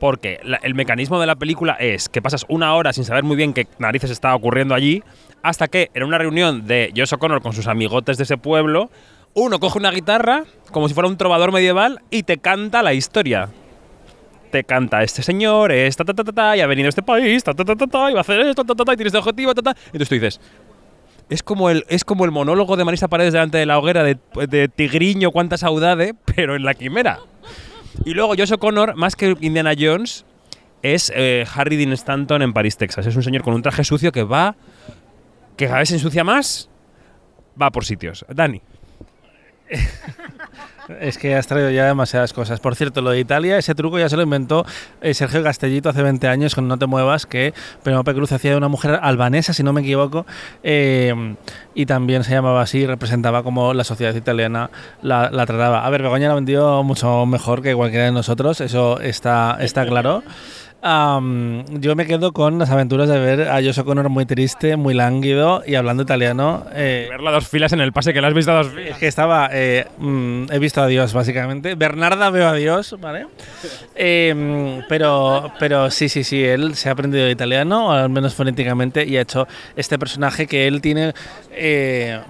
porque 0.00 0.40
la- 0.42 0.56
el 0.62 0.74
mecanismo 0.74 1.20
de 1.20 1.26
la 1.26 1.36
película 1.36 1.74
es 1.74 2.08
que 2.08 2.20
pasas 2.20 2.44
una 2.48 2.74
hora 2.74 2.92
sin 2.92 3.04
saber 3.04 3.22
muy 3.22 3.36
bien 3.36 3.52
qué 3.52 3.68
narices 3.78 4.10
está 4.10 4.34
ocurriendo 4.34 4.74
allí, 4.74 5.04
hasta 5.42 5.68
que 5.68 5.90
en 5.94 6.02
una 6.02 6.18
reunión 6.18 6.66
de 6.66 6.92
Josh 6.96 7.14
O'Connor 7.14 7.42
con 7.42 7.52
sus 7.52 7.68
amigotes 7.68 8.16
de 8.16 8.24
ese 8.24 8.36
pueblo, 8.38 8.90
uno 9.34 9.60
coge 9.60 9.78
una 9.78 9.92
guitarra, 9.92 10.42
como 10.72 10.88
si 10.88 10.94
fuera 10.94 11.08
un 11.08 11.16
trovador 11.16 11.52
medieval, 11.52 12.00
y 12.10 12.24
te 12.24 12.38
canta 12.38 12.82
la 12.82 12.94
historia. 12.94 13.48
Te 14.50 14.64
canta 14.64 15.04
este 15.04 15.22
señor, 15.22 15.70
es 15.70 15.96
ta 15.96 16.04
ta 16.04 16.12
ta 16.12 16.24
ta, 16.24 16.32
ta, 16.32 16.56
y 16.56 16.60
ha 16.60 16.66
venido 16.66 16.86
a 16.86 16.88
este 16.88 17.02
país, 17.02 17.44
ta 17.44 17.54
ta 17.54 17.64
ta 17.64 17.76
ta, 17.76 17.86
ta, 17.86 18.10
y 18.10 18.14
va 18.14 18.20
a 18.20 18.22
hacer 18.22 18.40
esto, 18.40 18.64
ta 18.64 18.74
ta 18.74 18.84
ta, 18.84 18.92
y 18.94 18.96
tiene 18.96 19.06
este 19.06 19.18
objetivo, 19.18 19.54
ta 19.54 19.62
ta. 19.62 19.76
Entonces 19.86 20.08
tú 20.08 20.14
dices, 20.16 20.40
es 21.28 21.44
como 21.44 21.70
el, 21.70 21.84
es 21.88 22.04
como 22.04 22.24
el 22.24 22.32
monólogo 22.32 22.76
de 22.76 22.84
Marisa 22.84 23.06
Paredes 23.06 23.32
delante 23.32 23.58
de 23.58 23.66
la 23.66 23.78
hoguera 23.78 24.02
de, 24.02 24.18
de 24.48 24.66
Tigriño, 24.66 25.30
cuánta 25.30 25.56
saudade, 25.56 26.14
pero 26.34 26.56
en 26.56 26.64
la 26.64 26.74
quimera. 26.74 27.20
Y 28.04 28.14
luego 28.14 28.34
Josh 28.36 28.52
O'Connor, 28.52 28.96
más 28.96 29.16
que 29.16 29.36
Indiana 29.40 29.72
Jones, 29.78 30.24
es 30.82 31.12
eh, 31.14 31.46
Harry 31.54 31.76
Dean 31.76 31.92
Stanton 31.92 32.42
en 32.42 32.52
París, 32.52 32.76
Texas. 32.76 33.06
Es 33.06 33.16
un 33.16 33.22
señor 33.22 33.42
con 33.42 33.54
un 33.54 33.62
traje 33.62 33.84
sucio 33.84 34.12
que 34.12 34.22
va, 34.22 34.56
que 35.56 35.66
cada 35.66 35.78
vez 35.80 35.88
se 35.88 35.96
ensucia 35.96 36.24
más, 36.24 36.68
va 37.60 37.70
por 37.70 37.84
sitios. 37.84 38.24
Dani. 38.28 38.62
Es 41.00 41.18
que 41.18 41.34
has 41.34 41.46
traído 41.46 41.70
ya 41.70 41.86
demasiadas 41.86 42.32
cosas. 42.32 42.60
Por 42.60 42.74
cierto, 42.74 43.00
lo 43.00 43.10
de 43.10 43.20
Italia, 43.20 43.58
ese 43.58 43.74
truco 43.74 43.98
ya 43.98 44.08
se 44.08 44.16
lo 44.16 44.22
inventó 44.22 44.64
eh, 45.00 45.14
Sergio 45.14 45.42
Castellito 45.42 45.88
hace 45.88 46.02
20 46.02 46.26
años 46.28 46.54
con 46.54 46.66
No 46.68 46.78
te 46.78 46.86
muevas, 46.86 47.26
que 47.26 47.54
Penélope 47.82 48.14
Cruz 48.14 48.32
hacía 48.32 48.52
de 48.52 48.56
una 48.56 48.68
mujer 48.68 48.98
albanesa, 49.02 49.52
si 49.52 49.62
no 49.62 49.72
me 49.72 49.82
equivoco, 49.82 50.26
eh, 50.62 51.36
y 51.74 51.86
también 51.86 52.24
se 52.24 52.32
llamaba 52.32 52.62
así, 52.62 52.86
representaba 52.86 53.42
como 53.42 53.74
la 53.74 53.84
sociedad 53.84 54.14
italiana 54.14 54.70
la, 55.02 55.30
trataba. 55.46 55.86
A 55.86 55.90
ver, 55.90 56.02
Begoña 56.02 56.28
la 56.28 56.34
vendió 56.34 56.82
mucho 56.82 57.26
mejor 57.26 57.62
que 57.62 57.74
cualquiera 57.74 58.06
de 58.06 58.12
nosotros, 58.12 58.60
eso 58.60 59.00
está 59.00 59.56
claro. 59.86 60.22
Am, 60.82 61.64
yo 61.80 61.94
me 61.94 62.06
quedo 62.06 62.32
con 62.32 62.58
las 62.58 62.70
aventuras 62.70 63.06
de 63.06 63.18
ver 63.18 63.48
a 63.50 63.56
Josh 63.56 63.80
O'Connor 63.80 64.08
muy 64.08 64.24
triste, 64.24 64.76
muy 64.76 64.94
lánguido 64.94 65.62
y 65.66 65.74
hablando 65.74 66.02
italiano. 66.04 66.64
eh, 66.74 67.06
Verla 67.10 67.32
dos 67.32 67.46
filas 67.48 67.74
en 67.74 67.82
el 67.82 67.92
pase 67.92 68.14
que 68.14 68.22
la 68.22 68.28
has 68.28 68.34
visto 68.34 68.50
a 68.52 68.54
dos 68.62 68.68
es 68.68 68.72
filas. 68.72 68.98
que 68.98 69.06
estaba. 69.06 69.50
eh, 69.52 69.86
mm, 69.98 70.44
he 70.50 70.58
visto 70.58 70.80
a 70.80 70.86
Dios, 70.86 71.12
básicamente. 71.12 71.74
Bernarda 71.74 72.30
veo 72.30 72.48
a 72.48 72.54
Dios, 72.54 72.96
¿vale? 72.98 73.26
Eh, 73.94 74.80
pero, 74.88 75.52
pero 75.58 75.90
sí, 75.90 76.08
sí, 76.08 76.24
sí. 76.24 76.42
Él 76.42 76.74
se 76.74 76.88
ha 76.88 76.92
aprendido 76.92 77.28
italiano, 77.28 77.88
o 77.88 77.90
al 77.90 78.08
menos 78.08 78.34
fonéticamente, 78.34 79.04
y 79.06 79.18
ha 79.18 79.20
hecho 79.20 79.46
este 79.76 79.98
personaje 79.98 80.46
que 80.46 80.66
él 80.66 80.80
tiene. 80.80 81.12
eh, 81.52 82.20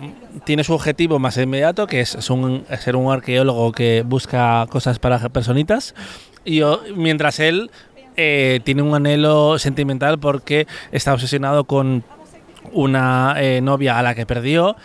tiene 0.44 0.64
su 0.64 0.72
objetivo 0.72 1.18
más 1.20 1.36
inmediato, 1.36 1.86
que 1.86 2.00
es, 2.00 2.14
es 2.16 2.30
un- 2.30 2.64
es 2.68 2.80
ser 2.80 2.96
un 2.96 3.12
arqueólogo 3.12 3.70
que 3.70 4.02
busca 4.04 4.66
cosas 4.70 4.98
para 4.98 5.18
personitas. 5.28 5.94
Y 6.44 6.56
yo- 6.56 6.80
mientras 6.96 7.38
él 7.38 7.70
eh, 8.16 8.60
tiene 8.64 8.82
un 8.82 8.94
anhelo 8.94 9.58
sentimental 9.58 10.18
porque 10.18 10.66
está 10.92 11.14
obsesionado 11.14 11.64
con 11.64 12.04
una 12.72 13.34
eh, 13.38 13.60
novia 13.60 13.98
a 13.98 14.02
la 14.02 14.14
que 14.14 14.26
perdió. 14.26 14.76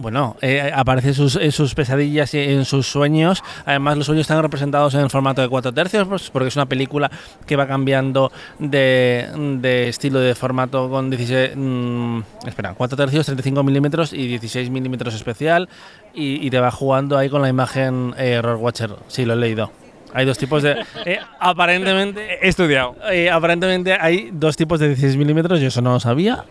Bueno, 0.00 0.36
eh, 0.40 0.72
aparece 0.74 1.12
sus, 1.12 1.36
en 1.36 1.52
sus 1.52 1.74
pesadillas 1.74 2.32
y 2.32 2.38
en 2.38 2.64
sus 2.64 2.86
sueños. 2.86 3.42
Además, 3.66 3.98
los 3.98 4.06
sueños 4.06 4.22
están 4.22 4.40
representados 4.40 4.94
en 4.94 5.00
el 5.00 5.10
formato 5.10 5.42
de 5.42 5.48
cuatro 5.50 5.74
tercios, 5.74 6.08
pues, 6.08 6.30
porque 6.30 6.48
es 6.48 6.56
una 6.56 6.64
película 6.64 7.10
que 7.46 7.54
va 7.54 7.66
cambiando 7.66 8.32
de, 8.58 9.28
de 9.60 9.88
estilo 9.88 10.18
de 10.18 10.34
formato 10.34 10.88
con 10.88 11.10
16. 11.10 11.50
mm, 11.54 12.20
espera, 12.46 12.72
4 12.74 12.96
tercios, 12.96 13.26
35 13.26 13.62
milímetros 13.62 14.14
y 14.14 14.26
16 14.26 14.70
milímetros 14.70 15.14
especial. 15.14 15.68
Y, 16.14 16.48
te 16.48 16.58
va 16.58 16.70
jugando 16.70 17.18
ahí 17.18 17.28
con 17.28 17.42
la 17.42 17.50
imagen 17.50 18.14
eh, 18.16 18.32
Error 18.38 18.56
Watcher. 18.56 18.90
Sí, 19.08 19.26
lo 19.26 19.34
he 19.34 19.36
leído. 19.36 19.70
Hay 20.12 20.26
dos 20.26 20.38
tipos 20.38 20.62
de. 20.62 20.76
eh, 21.06 21.18
aparentemente. 21.38 22.38
He 22.44 22.48
estudiado. 22.48 22.96
Eh, 23.10 23.30
aparentemente 23.30 23.92
hay 23.98 24.30
dos 24.32 24.56
tipos 24.56 24.80
de 24.80 24.88
16 24.88 25.16
milímetros, 25.16 25.60
yo 25.60 25.68
eso 25.68 25.80
no 25.82 25.92
lo 25.92 26.00
sabía. 26.00 26.44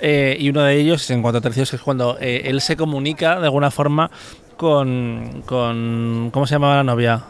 Eh, 0.00 0.36
y 0.38 0.50
uno 0.50 0.62
de 0.62 0.76
ellos 0.76 1.02
es 1.02 1.10
en 1.10 1.22
4 1.22 1.40
tercios, 1.40 1.70
que 1.70 1.76
es 1.76 1.82
cuando 1.82 2.18
eh, 2.20 2.42
él 2.44 2.60
se 2.60 2.76
comunica 2.76 3.38
de 3.40 3.46
alguna 3.46 3.70
forma 3.70 4.10
con, 4.56 5.42
con. 5.46 6.30
¿Cómo 6.32 6.46
se 6.46 6.54
llamaba 6.54 6.76
la 6.76 6.84
novia? 6.84 7.22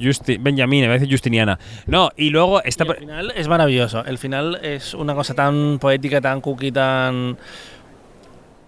Justi 0.00 0.38
Benjamin, 0.38 0.84
a 0.84 0.88
veces 0.88 1.08
Justiniana. 1.08 1.58
No, 1.86 2.10
y 2.16 2.30
luego 2.30 2.62
esta. 2.62 2.84
Y 2.84 2.88
el 2.90 2.96
final 2.96 3.32
es 3.36 3.48
maravilloso. 3.48 4.04
El 4.04 4.18
final 4.18 4.58
es 4.62 4.92
una 4.94 5.14
cosa 5.14 5.34
tan 5.34 5.78
poética, 5.78 6.20
tan 6.20 6.40
cookie, 6.40 6.72
tan. 6.72 7.36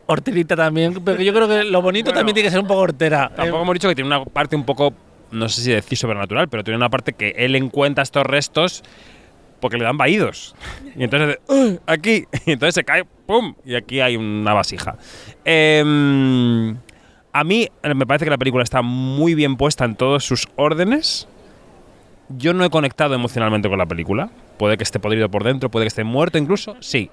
Horterita 0.06 0.54
también. 0.54 1.02
Pero 1.04 1.20
yo 1.20 1.34
creo 1.34 1.48
que 1.48 1.64
lo 1.64 1.82
bonito 1.82 2.06
Bueno, 2.06 2.20
también 2.20 2.34
tiene 2.34 2.46
que 2.46 2.52
ser 2.52 2.60
un 2.60 2.66
poco 2.68 2.80
hortera. 2.82 3.28
Tampoco 3.34 3.58
Eh, 3.58 3.62
hemos 3.62 3.74
dicho 3.74 3.88
que 3.88 3.94
tiene 3.96 4.06
una 4.06 4.24
parte 4.24 4.54
un 4.54 4.64
poco, 4.64 4.92
no 5.30 5.48
sé 5.48 5.62
si 5.62 5.70
decir 5.70 5.98
sobrenatural, 5.98 6.48
pero 6.48 6.64
tiene 6.64 6.76
una 6.76 6.90
parte 6.90 7.12
que 7.12 7.30
él 7.36 7.54
encuentra 7.56 8.02
estos 8.02 8.24
restos 8.24 8.82
porque 9.60 9.78
le 9.78 9.84
dan 9.84 9.96
vaídos. 9.96 10.54
Y 10.96 11.04
entonces, 11.04 11.38
"Ugh, 11.48 11.80
aquí, 11.86 12.24
y 12.46 12.52
entonces 12.52 12.74
se 12.74 12.84
cae, 12.84 13.04
¡pum! 13.26 13.54
Y 13.64 13.74
aquí 13.74 14.00
hay 14.00 14.16
una 14.16 14.52
vasija. 14.54 14.96
Em, 15.44 16.76
a 17.32 17.44
mí 17.44 17.68
eh, 17.82 17.94
me 17.94 18.06
parece 18.06 18.24
que 18.24 18.30
la 18.30 18.38
película 18.38 18.64
está 18.64 18.82
muy 18.82 19.34
bien 19.34 19.56
puesta 19.56 19.84
en 19.84 19.96
todos 19.96 20.24
sus 20.24 20.48
órdenes. 20.56 21.28
Yo 22.28 22.52
no 22.54 22.64
he 22.64 22.70
conectado 22.70 23.14
emocionalmente 23.14 23.68
con 23.68 23.78
la 23.78 23.86
película. 23.86 24.30
Puede 24.58 24.76
que 24.76 24.82
esté 24.82 24.98
podrido 24.98 25.30
por 25.30 25.44
dentro, 25.44 25.70
puede 25.70 25.84
que 25.84 25.88
esté 25.88 26.02
muerto 26.04 26.38
incluso, 26.38 26.76
sí. 26.80 27.10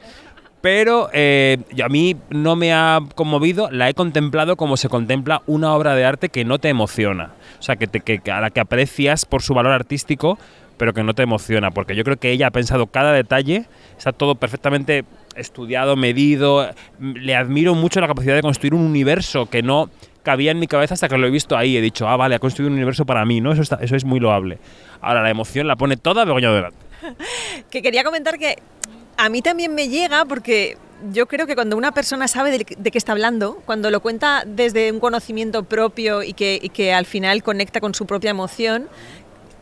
Pero 0.64 1.10
eh, 1.12 1.58
a 1.84 1.90
mí 1.90 2.16
no 2.30 2.56
me 2.56 2.74
ha 2.74 3.02
conmovido, 3.16 3.70
la 3.70 3.90
he 3.90 3.94
contemplado 3.94 4.56
como 4.56 4.78
se 4.78 4.88
contempla 4.88 5.42
una 5.46 5.74
obra 5.74 5.94
de 5.94 6.06
arte 6.06 6.30
que 6.30 6.46
no 6.46 6.58
te 6.58 6.70
emociona. 6.70 7.34
O 7.60 7.62
sea, 7.62 7.76
que, 7.76 8.32
a 8.32 8.40
la 8.40 8.50
que 8.50 8.62
aprecias 8.62 9.26
por 9.26 9.42
su 9.42 9.54
valor 9.54 9.74
artístico, 9.74 10.40
pero 10.78 10.94
que 10.94 11.04
no 11.04 11.14
te 11.16 11.24
emociona. 11.24 11.72
Porque 11.72 11.98
yo 11.98 12.06
creo 12.06 12.16
que 12.16 12.32
ella 12.32 12.48
ha 12.48 12.52
pensado 12.52 12.88
cada 12.88 13.12
detalle, 13.12 13.66
está 13.98 14.14
todo 14.14 14.36
perfectamente 14.36 15.04
estudiado, 15.36 15.98
medido. 15.98 16.70
Le 16.98 17.36
admiro 17.36 17.76
mucho 17.76 18.00
la 18.00 18.08
capacidad 18.08 18.34
de 18.34 18.42
construir 18.42 18.74
un 18.74 18.86
universo 18.86 19.50
que 19.50 19.64
no 19.64 19.90
cabía 20.24 20.52
en 20.52 20.60
mi 20.60 20.68
cabeza 20.68 20.94
hasta 20.94 21.10
que 21.10 21.18
lo 21.18 21.28
he 21.28 21.30
visto 21.30 21.58
ahí. 21.58 21.76
He 21.76 21.82
dicho, 21.82 22.08
ah, 22.08 22.16
vale, 22.16 22.36
ha 22.36 22.40
construido 22.40 22.70
un 22.70 22.76
universo 22.76 23.06
para 23.06 23.26
mí, 23.26 23.42
¿no? 23.42 23.52
Eso, 23.52 23.64
eso 23.82 23.96
es 23.98 24.06
muy 24.06 24.22
loable. 24.22 24.60
Ahora, 25.02 25.24
la 25.24 25.30
emoción 25.30 25.68
la 25.68 25.76
pone 25.76 25.98
toda 25.98 26.24
Begoña 26.24 26.54
Delante. 26.54 26.78
Que 27.70 27.82
quería 27.82 28.06
comentar 28.06 28.40
que 28.40 28.56
a 29.18 29.30
mí 29.30 29.42
también 29.42 29.74
me 29.76 29.90
llega 29.90 30.26
porque 30.26 30.78
yo 31.12 31.28
creo 31.28 31.48
que 31.48 31.56
cuando 31.56 31.76
una 31.76 31.92
persona 31.92 32.28
sabe 32.28 32.58
de, 32.58 32.66
qué 32.66 32.98
está 32.98 33.12
hablando, 33.12 33.62
cuando 33.66 33.92
lo 33.92 34.02
cuenta 34.02 34.44
desde 34.46 34.92
un 34.92 35.00
conocimiento 35.00 35.64
propio 35.64 36.24
y 36.24 36.34
que, 36.34 36.94
al 36.94 37.06
final 37.06 37.44
conecta 37.44 37.82
con 37.82 37.94
su 37.94 38.06
propia 38.06 38.32
emoción, 38.32 38.88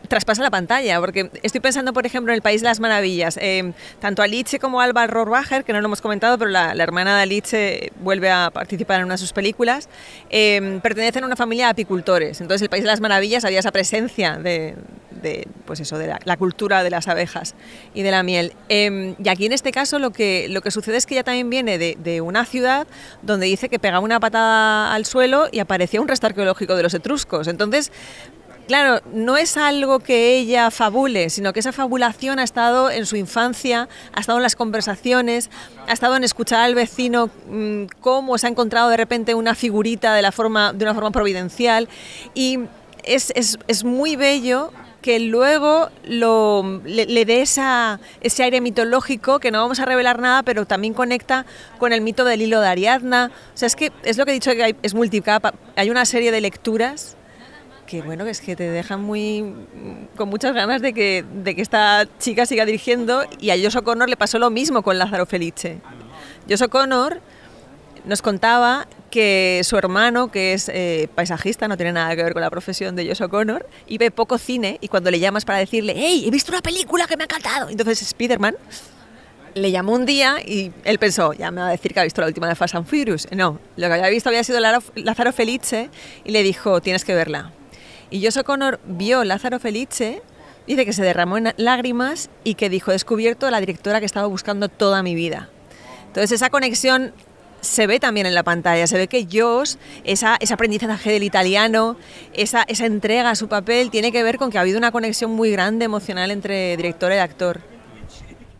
traspasa 0.08 0.42
la 0.42 0.50
pantalla, 0.50 1.00
porque 1.00 1.30
estoy 1.42 1.60
pensando, 1.60 1.92
por 1.92 2.04
ejemplo, 2.04 2.32
en 2.32 2.36
El 2.36 2.42
País 2.42 2.60
de 2.60 2.68
las 2.68 2.80
Maravillas. 2.80 3.38
Eh, 3.40 3.72
tanto 3.98 4.22
Alice 4.22 4.58
como 4.58 4.80
Alba 4.80 5.06
Rohrwacher, 5.06 5.64
que 5.64 5.72
no 5.72 5.80
lo 5.80 5.86
hemos 5.86 6.02
comentado, 6.02 6.36
pero 6.38 6.50
la, 6.50 6.74
la 6.74 6.82
hermana 6.82 7.16
de 7.16 7.22
Alice 7.22 7.92
vuelve 8.00 8.30
a 8.30 8.50
participar 8.50 9.00
en 9.00 9.06
una 9.06 9.14
de 9.14 9.18
sus 9.18 9.32
películas, 9.32 9.88
eh, 10.28 10.80
pertenecen 10.82 11.24
a 11.24 11.26
una 11.26 11.36
familia 11.36 11.66
de 11.66 11.70
apicultores. 11.70 12.40
Entonces, 12.40 12.62
El 12.62 12.68
País 12.68 12.82
de 12.82 12.88
las 12.88 13.00
Maravillas 13.00 13.44
había 13.44 13.60
esa 13.60 13.72
presencia 13.72 14.36
de, 14.36 14.74
de, 15.22 15.46
pues 15.64 15.80
eso, 15.80 15.96
de 15.98 16.14
la, 16.24 16.36
cultura 16.36 16.82
de 16.82 16.90
las 16.90 17.08
abejas 17.08 17.54
y 17.94 18.02
de 18.02 18.10
la 18.10 18.22
miel. 18.22 18.52
Eh, 18.68 19.14
y 19.22 19.28
aquí, 19.28 19.46
en 19.46 19.52
este 19.52 19.72
caso, 19.72 19.98
lo 19.98 20.10
que, 20.10 20.46
lo 20.50 20.60
que 20.60 20.70
sucede 20.70 20.96
es 20.96 21.06
que 21.06 21.14
ella 21.14 21.24
también 21.24 21.48
viene 21.48 21.78
de, 21.78 21.96
de 22.02 22.20
una 22.20 22.44
ciudad 22.44 22.86
donde 23.22 23.46
dice 23.46 23.68
que 23.68 23.78
pegaba 23.78 24.00
una 24.00 24.20
patada 24.20 24.92
al 24.92 25.06
suelo 25.06 25.48
y 25.50 25.60
aparecía 25.60 26.00
un 26.00 26.08
resto 26.08 26.26
arqueológico 26.26 26.74
de 26.76 26.82
los 26.82 26.94
etruscos. 26.94 27.48
Entonces, 27.48 27.92
Claro, 28.68 29.00
no 29.12 29.36
es 29.36 29.56
algo 29.56 29.98
que 29.98 30.36
ella 30.38 30.70
fabule, 30.70 31.30
sino 31.30 31.52
que 31.52 31.58
esa 31.58 31.72
fabulación 31.72 32.38
ha 32.38 32.44
estado 32.44 32.92
en 32.92 33.06
su 33.06 33.16
infancia, 33.16 33.88
ha 34.14 34.20
estado 34.20 34.38
en 34.38 34.44
las 34.44 34.54
conversaciones, 34.54 35.50
ha 35.88 35.92
estado 35.92 36.16
en 36.16 36.22
escuchar 36.22 36.60
al 36.60 36.76
vecino 36.76 37.28
mm, 37.50 37.86
cómo 38.00 38.38
se 38.38 38.46
ha 38.46 38.50
encontrado 38.50 38.88
de 38.88 38.96
repente 38.96 39.34
una 39.34 39.56
figurita 39.56 40.14
de, 40.14 40.22
la 40.22 40.30
forma, 40.30 40.72
de 40.72 40.84
una 40.84 40.94
forma 40.94 41.10
providencial. 41.10 41.88
Y 42.34 42.60
es, 43.02 43.32
es- 43.34 43.58
es 43.66 43.82
muy 43.82 44.14
bello 44.14 44.72
que 45.02 45.18
luego 45.20 45.90
lo, 46.04 46.80
le, 46.84 47.06
le 47.06 47.24
dé 47.24 47.42
esa, 47.42 48.00
ese 48.20 48.44
aire 48.44 48.60
mitológico, 48.60 49.40
que 49.40 49.50
no 49.50 49.60
vamos 49.60 49.80
a 49.80 49.84
revelar 49.84 50.20
nada, 50.20 50.42
pero 50.44 50.64
también 50.64 50.94
conecta 50.94 51.44
con 51.78 51.92
el 51.92 52.00
mito 52.00 52.24
del 52.24 52.40
hilo 52.40 52.60
de 52.60 52.68
Ariadna. 52.68 53.30
O 53.54 53.56
sea, 53.58 53.66
es 53.66 53.76
que 53.76 53.92
es 54.04 54.16
lo 54.16 54.24
que 54.24 54.30
he 54.30 54.34
dicho, 54.34 54.52
que 54.52 54.62
hay- 54.62 54.76
es 54.82 54.94
multicapa. 54.94 55.52
Hay 55.76 55.90
una 55.90 56.06
serie 56.06 56.30
de 56.32 56.40
lecturas 56.40 57.16
que 57.86 58.00
bueno, 58.00 58.24
es 58.26 58.40
que 58.40 58.56
te 58.56 58.70
dejan 58.70 59.02
muy 59.02 59.52
con 60.16 60.30
muchas 60.30 60.54
ganas 60.54 60.80
de 60.80 60.94
que, 60.94 61.24
de 61.42 61.54
que 61.54 61.60
esta 61.60 62.06
chica 62.18 62.46
siga 62.46 62.64
dirigiendo 62.64 63.24
y 63.38 63.50
a 63.50 63.54
Josh 63.56 63.76
O'Connor 63.76 64.08
le 64.08 64.16
pasó 64.16 64.38
lo 64.38 64.48
mismo 64.48 64.82
con 64.82 64.98
Lázaro 64.98 65.26
Felice. 65.26 65.78
Josh 66.48 66.62
O'Connor 66.62 67.20
nos 68.04 68.22
contaba 68.22 68.86
que 69.10 69.60
su 69.64 69.76
hermano, 69.76 70.30
que 70.30 70.54
es 70.54 70.68
eh, 70.68 71.08
paisajista, 71.14 71.68
no 71.68 71.76
tiene 71.76 71.92
nada 71.92 72.16
que 72.16 72.22
ver 72.22 72.32
con 72.32 72.42
la 72.42 72.50
profesión 72.50 72.96
de 72.96 73.06
Josh 73.06 73.22
O'Connor, 73.22 73.66
y 73.86 73.98
ve 73.98 74.10
poco 74.10 74.38
cine 74.38 74.78
y 74.80 74.88
cuando 74.88 75.10
le 75.10 75.20
llamas 75.20 75.44
para 75.44 75.58
decirle, 75.58 75.94
hey, 75.96 76.24
he 76.26 76.30
visto 76.30 76.50
una 76.50 76.62
película 76.62 77.06
que 77.06 77.16
me 77.16 77.24
ha 77.24 77.26
encantado, 77.26 77.68
entonces 77.68 78.00
Spiderman 78.00 78.56
le 79.54 79.70
llamó 79.70 79.92
un 79.92 80.06
día 80.06 80.36
y 80.44 80.72
él 80.84 80.98
pensó, 80.98 81.32
ya 81.32 81.50
me 81.50 81.60
va 81.60 81.68
a 81.68 81.70
decir 81.70 81.92
que 81.92 82.00
ha 82.00 82.04
visto 82.04 82.20
la 82.20 82.26
última 82.26 82.48
de 82.48 82.54
Fast 82.54 82.74
and 82.74 82.86
Furious. 82.86 83.28
No, 83.32 83.58
lo 83.76 83.86
que 83.86 83.92
había 83.92 84.08
visto 84.08 84.30
había 84.30 84.44
sido 84.44 84.60
Lázaro 84.60 85.32
Felice 85.32 85.90
y 86.24 86.32
le 86.32 86.42
dijo, 86.42 86.80
tienes 86.80 87.04
que 87.04 87.14
verla. 87.14 87.52
Y 88.10 88.24
Josh 88.24 88.38
O'Connor 88.38 88.80
vio 88.86 89.24
Lázaro 89.24 89.58
Felice, 89.58 90.22
dice 90.66 90.84
que 90.84 90.92
se 90.92 91.02
derramó 91.02 91.38
en 91.38 91.52
lágrimas 91.56 92.30
y 92.44 92.54
que 92.54 92.70
dijo, 92.70 92.90
he 92.90 92.94
descubierto 92.94 93.50
la 93.50 93.60
directora 93.60 93.98
que 93.98 94.04
he 94.04 94.06
estado 94.06 94.28
buscando 94.30 94.68
toda 94.68 95.02
mi 95.02 95.14
vida. 95.14 95.50
Entonces 96.06 96.32
esa 96.32 96.50
conexión 96.50 97.12
se 97.62 97.86
ve 97.86 97.98
también 97.98 98.26
en 98.26 98.34
la 98.34 98.42
pantalla, 98.42 98.86
se 98.86 98.98
ve 98.98 99.08
que 99.08 99.26
Josh, 99.32 99.76
esa, 100.04 100.36
ese 100.40 100.52
aprendizaje 100.52 101.12
del 101.12 101.22
italiano, 101.22 101.96
esa, 102.34 102.64
esa 102.64 102.84
entrega 102.84 103.30
a 103.30 103.34
su 103.34 103.48
papel, 103.48 103.90
tiene 103.90 104.12
que 104.12 104.22
ver 104.22 104.36
con 104.36 104.50
que 104.50 104.58
ha 104.58 104.60
habido 104.60 104.76
una 104.76 104.92
conexión 104.92 105.30
muy 105.30 105.50
grande 105.50 105.86
emocional 105.86 106.30
entre 106.30 106.76
director 106.76 107.10
y 107.12 107.16
actor. 107.16 107.71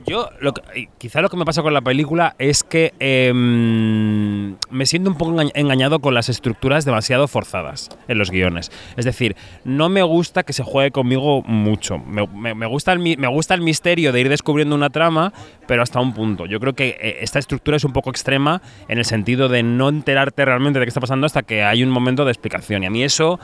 Yo, 0.07 0.29
lo 0.41 0.53
que- 0.53 0.88
quizá 0.99 1.21
lo 1.21 1.29
que 1.29 1.37
me 1.37 1.45
pasa 1.45 1.62
con 1.62 1.73
la 1.73 1.81
película 1.81 2.35
es 2.38 2.65
que 2.65 2.93
em, 2.99 4.57
me 4.71 4.87
siento 4.87 5.11
un 5.11 5.17
poco 5.17 5.33
engañ- 5.33 5.53
engañado 5.55 6.01
con 6.01 6.15
las 6.15 6.29
estructuras 6.29 6.85
demasiado 6.85 7.29
forzadas 7.29 7.88
en 8.09 8.19
los 8.19 8.31
guiones. 8.31 8.71
Es 8.97 9.05
decir, 9.05 9.37
no 9.65 9.88
me 9.88 10.03
gusta 10.03 10.43
que 10.43 10.53
se 10.53 10.62
juegue 10.62 10.91
conmigo 10.91 11.43
mucho. 11.43 11.99
Me, 11.99 12.27
me- 12.27 12.55
me 12.55 12.67
gusta, 12.67 12.93
el, 12.93 12.99
me 12.99 13.29
gusta 13.29 13.55
el 13.55 13.61
misterio 13.61 14.12
de 14.12 14.21
ir 14.21 14.29
descubriendo 14.29 14.75
una 14.75 14.91
trama, 14.91 15.33
pero 15.67 15.83
hasta 15.83 16.01
un 16.01 16.12
punto. 16.15 16.47
Yo 16.47 16.59
creo 16.61 16.75
que 16.75 16.97
eh, 17.01 17.19
esta 17.21 17.38
estructura 17.38 17.77
es 17.77 17.85
un 17.85 17.93
poco 17.93 18.11
extrema 18.11 18.61
en 18.88 18.99
el 18.99 19.05
sentido 19.05 19.49
de 19.49 19.62
no 19.62 19.88
enterarte 19.88 20.45
realmente 20.45 20.79
de 20.79 20.85
qué 20.87 20.88
está 20.88 21.01
pasando 21.01 21.27
hasta 21.27 21.43
que 21.43 21.62
hay 21.62 21.83
un 21.83 21.91
momento 21.91 22.25
de 22.25 22.33
explicación. 22.33 22.83
Y 22.83 22.87
a 22.87 22.91
mí 22.91 23.03
eso 23.05 23.38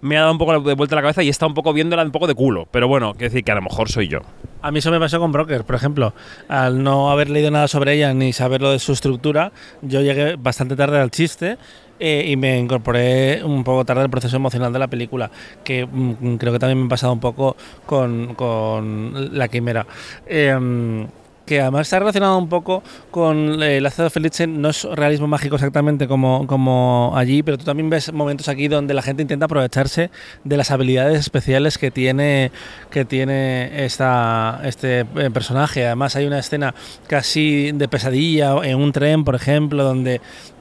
me 0.00 0.16
ha 0.16 0.20
dado 0.20 0.32
un 0.32 0.38
poco 0.38 0.60
de 0.60 0.74
vuelta 0.74 0.94
la 0.96 1.02
cabeza 1.02 1.22
y 1.22 1.28
está 1.28 1.46
un 1.46 1.54
poco 1.54 1.72
viéndola 1.72 2.02
un 2.02 2.10
poco 2.10 2.26
de 2.26 2.34
culo. 2.34 2.66
Pero 2.70 2.88
bueno, 2.88 3.12
quiero 3.12 3.30
decir 3.30 3.44
que 3.44 3.52
a 3.52 3.54
lo 3.54 3.62
mejor 3.62 3.88
soy 3.88 4.08
yo. 4.08 4.20
A 4.62 4.70
mí 4.70 4.78
eso 4.78 4.90
me 4.90 4.98
pasó 4.98 5.18
con 5.18 5.32
Broker, 5.32 5.64
por 5.64 5.74
ejemplo. 5.74 6.12
Al 6.48 6.82
no 6.82 7.10
haber 7.10 7.30
leído 7.30 7.50
nada 7.50 7.68
sobre 7.68 7.94
ella 7.94 8.12
ni 8.14 8.32
saber 8.32 8.60
lo 8.60 8.72
de 8.72 8.78
su 8.78 8.92
estructura, 8.92 9.52
yo 9.82 10.00
llegué 10.00 10.36
bastante 10.36 10.76
tarde 10.76 10.98
al 11.00 11.10
chiste 11.10 11.58
eh, 11.98 12.24
y 12.28 12.36
me 12.36 12.58
incorporé 12.58 13.42
un 13.42 13.64
poco 13.64 13.84
tarde 13.84 14.02
al 14.02 14.10
proceso 14.10 14.36
emocional 14.36 14.72
de 14.72 14.78
la 14.78 14.88
película, 14.88 15.30
que 15.64 15.86
mm, 15.86 16.36
creo 16.36 16.52
que 16.52 16.58
también 16.58 16.80
me 16.80 16.86
ha 16.86 16.88
pasado 16.90 17.12
un 17.12 17.20
poco 17.20 17.56
con, 17.86 18.34
con 18.34 19.36
La 19.36 19.48
Quimera. 19.48 19.86
Eh, 20.26 21.06
que 21.46 21.60
además 21.60 21.82
está 21.82 22.00
relacionado 22.00 22.36
un 22.36 22.48
poco 22.48 22.82
con 23.10 23.62
eh, 23.62 23.78
el 23.78 23.86
ácido 23.86 24.10
Felice, 24.10 24.46
no 24.46 24.68
es 24.68 24.82
realismo 24.84 25.28
mágico 25.28 25.54
exactamente 25.54 26.08
como, 26.08 26.46
como 26.46 27.12
allí, 27.14 27.42
pero 27.42 27.56
tú 27.56 27.64
también 27.64 27.88
ves 27.88 28.12
momentos 28.12 28.48
aquí 28.48 28.68
donde 28.68 28.92
la 28.92 29.02
gente 29.02 29.22
intenta 29.22 29.46
aprovecharse 29.46 30.10
de 30.44 30.56
las 30.56 30.70
habilidades 30.70 31.20
especiales 31.20 31.78
que 31.78 31.90
tiene, 31.90 32.50
que 32.90 33.04
tiene 33.04 33.84
esta, 33.84 34.60
este 34.64 35.00
eh, 35.00 35.30
personaje. 35.32 35.86
Además 35.86 36.16
hay 36.16 36.26
una 36.26 36.40
escena 36.40 36.74
casi 37.06 37.72
de 37.72 37.88
pesadilla 37.88 38.56
en 38.64 38.78
un 38.78 38.92
tren, 38.92 39.24
por 39.24 39.36
ejemplo, 39.36 39.84
donde 39.84 40.20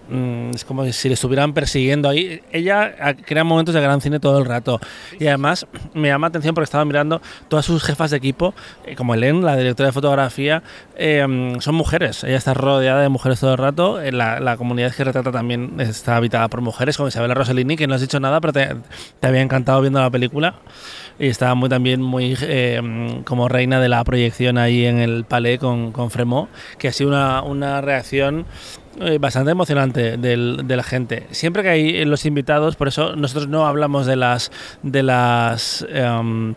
mm, 0.09 0.51
es 0.55 0.65
como 0.65 0.85
si 0.91 1.07
le 1.07 1.13
estuvieran 1.13 1.53
persiguiendo 1.53 2.09
ahí. 2.09 2.41
Ella 2.51 2.95
ah, 2.99 3.13
crea 3.13 3.43
momentos 3.43 3.73
de 3.73 3.81
gran 3.81 4.01
cine 4.01 4.19
todo 4.19 4.39
el 4.39 4.45
rato. 4.45 4.79
Y 5.19 5.27
además 5.27 5.67
me 5.93 6.09
llama 6.09 6.25
la 6.25 6.29
atención 6.29 6.55
porque 6.55 6.65
estaba 6.65 6.85
mirando 6.85 7.21
todas 7.47 7.65
sus 7.65 7.83
jefas 7.83 8.11
de 8.11 8.17
equipo, 8.17 8.53
eh, 8.85 8.95
como 8.95 9.13
Helen, 9.13 9.43
la 9.43 9.55
directora 9.55 9.87
de 9.87 9.93
fotografía, 9.93 10.63
eh, 10.95 11.25
mm, 11.27 11.61
son 11.61 11.75
mujeres. 11.75 12.23
Ella 12.23 12.37
está 12.37 12.53
rodeada 12.53 13.01
de 13.01 13.09
mujeres 13.09 13.39
todo 13.39 13.51
el 13.51 13.57
rato. 13.57 14.01
Eh, 14.01 14.11
La, 14.11 14.39
la 14.39 14.57
comunidad 14.57 14.93
que 14.93 15.03
retrata 15.03 15.31
también 15.31 15.79
está 15.79 16.17
habitada 16.17 16.47
por 16.47 16.61
mujeres, 16.61 16.97
como 16.97 17.09
Isabella 17.09 17.33
Rossellini, 17.33 17.75
que 17.75 17.87
no 17.87 17.95
has 17.95 18.01
dicho 18.01 18.19
nada, 18.19 18.39
pero 18.41 18.53
te, 18.53 18.75
había 19.27 19.41
encantado 19.41 19.81
viendo 19.81 19.99
la 19.99 20.09
película. 20.09 20.55
Y 21.17 21.27
estaba 21.27 21.55
muy 21.55 21.69
también 21.69 22.01
muy 22.01 22.33
mm, 22.35 23.23
como 23.23 23.47
reina 23.47 23.79
de 23.79 23.87
la 23.89 24.03
proyección 24.03 24.57
ahí 24.57 24.85
en 24.85 24.99
el 24.99 25.23
palais 25.23 25.59
con, 25.59 25.91
con 25.91 26.11
Fremont, 26.11 26.49
que 26.77 26.89
ha 26.89 26.91
sido 26.91 27.09
una, 27.09 27.41
una 27.41 27.81
reacción 27.81 28.45
bastante 29.19 29.51
emocionante 29.51 30.17
del- 30.17 30.61
de 30.65 30.75
la 30.77 30.83
gente. 30.83 31.27
Siempre 31.31 31.63
que 31.63 31.69
hay 31.69 31.95
eh, 31.97 32.05
los 32.05 32.25
invitados, 32.25 32.75
por 32.75 32.87
eso 32.87 33.15
nosotros 33.15 33.47
no 33.47 33.65
hablamos 33.67 34.05
de 34.05 34.15
las 34.15 34.51
de 34.83 35.03
las 35.03 35.85
em, 35.89 36.55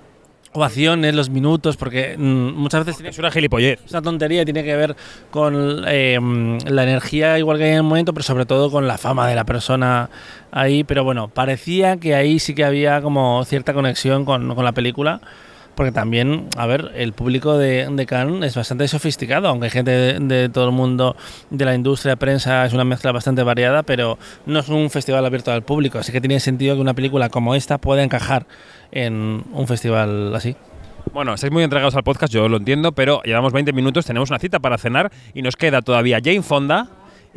ovaciones, 0.53 1.15
los 1.15 1.31
minutos, 1.31 1.77
porque 1.77 2.17
mm, 2.17 2.23
muchas 2.55 2.81
veces 2.85 2.97
tiene 2.97 3.11
Es 3.11 3.19
una 3.19 3.31
gilipollez. 3.31 3.81
es 3.85 3.91
una 3.93 4.03
tontería, 4.03 4.45
tiene 4.45 4.65
que 4.65 4.75
ver 4.77 4.97
con 5.31 5.85
eh, 5.87 6.19
la 6.67 6.83
energía 6.83 7.39
igual 7.39 7.59
que 7.59 7.65
hay 7.65 7.71
en 7.71 7.77
el 7.77 7.83
momento, 7.83 8.13
pero 8.15 8.25
sobre 8.25 8.47
todo 8.47 8.71
con 8.71 8.87
la 8.89 8.99
fama 8.99 9.29
de 9.29 9.35
la 9.35 9.45
persona 9.45 10.09
ahí. 10.51 10.85
Pero 10.85 11.05
bueno, 11.05 11.29
parecía 11.29 11.99
que 11.99 12.15
ahí 12.15 12.39
sí 12.39 12.55
que 12.55 12.65
había 12.65 13.03
como 13.03 13.45
cierta 13.45 13.75
conexión 13.75 14.25
con, 14.25 14.55
con 14.55 14.65
la 14.65 14.73
película. 14.73 15.21
Porque 15.79 15.93
también, 15.93 16.49
a 16.57 16.67
ver, 16.67 16.91
el 16.97 17.13
público 17.13 17.57
de, 17.57 18.05
Cannes 18.09 18.49
es 18.49 18.57
bastante 18.57 18.89
sofisticado, 18.89 19.47
aunque 19.47 19.67
hay 19.67 19.71
gente 19.71 19.93
de, 19.93 20.19
de 20.19 20.49
todo 20.49 20.65
el 20.65 20.73
mundo 20.73 21.15
de 21.51 21.65
la 21.65 21.73
industria, 21.73 22.17
prensa, 22.17 22.67
es 22.67 22.73
una 22.73 22.83
mezcla 22.83 23.13
bastante 23.13 23.45
variada, 23.45 23.85
pero 23.85 24.19
no 24.45 24.59
es 24.59 24.69
un 24.71 24.91
festival 24.91 25.25
abierto 25.25 25.53
al 25.53 25.63
público. 25.63 26.01
Así 26.01 26.11
que 26.11 26.21
tiene 26.21 26.41
sentido 26.41 26.75
que 26.75 26.81
una 26.81 26.95
película 26.95 27.29
como 27.29 27.55
esta 27.55 27.79
pueda 27.79 28.03
encajar 28.03 28.49
en 28.91 29.45
un 29.53 29.69
festival 29.69 30.35
así. 30.35 30.57
Bueno, 31.13 31.35
estáis 31.35 31.53
muy 31.53 31.63
entregados 31.63 31.95
al 31.95 32.03
podcast, 32.03 32.33
yo 32.33 32.49
lo 32.49 32.57
entiendo, 32.57 32.91
pero 32.91 33.23
llevamos 33.23 33.53
20 33.53 33.73
minutos, 33.73 34.05
tenemos 34.05 34.31
una 34.31 34.41
cita 34.41 34.59
para 34.59 34.79
cenar 34.79 35.13
y 35.33 35.43
nos 35.43 35.55
queda 35.55 35.81
todavía 35.81 36.19
Jane 36.21 36.43
Fonda 36.43 36.89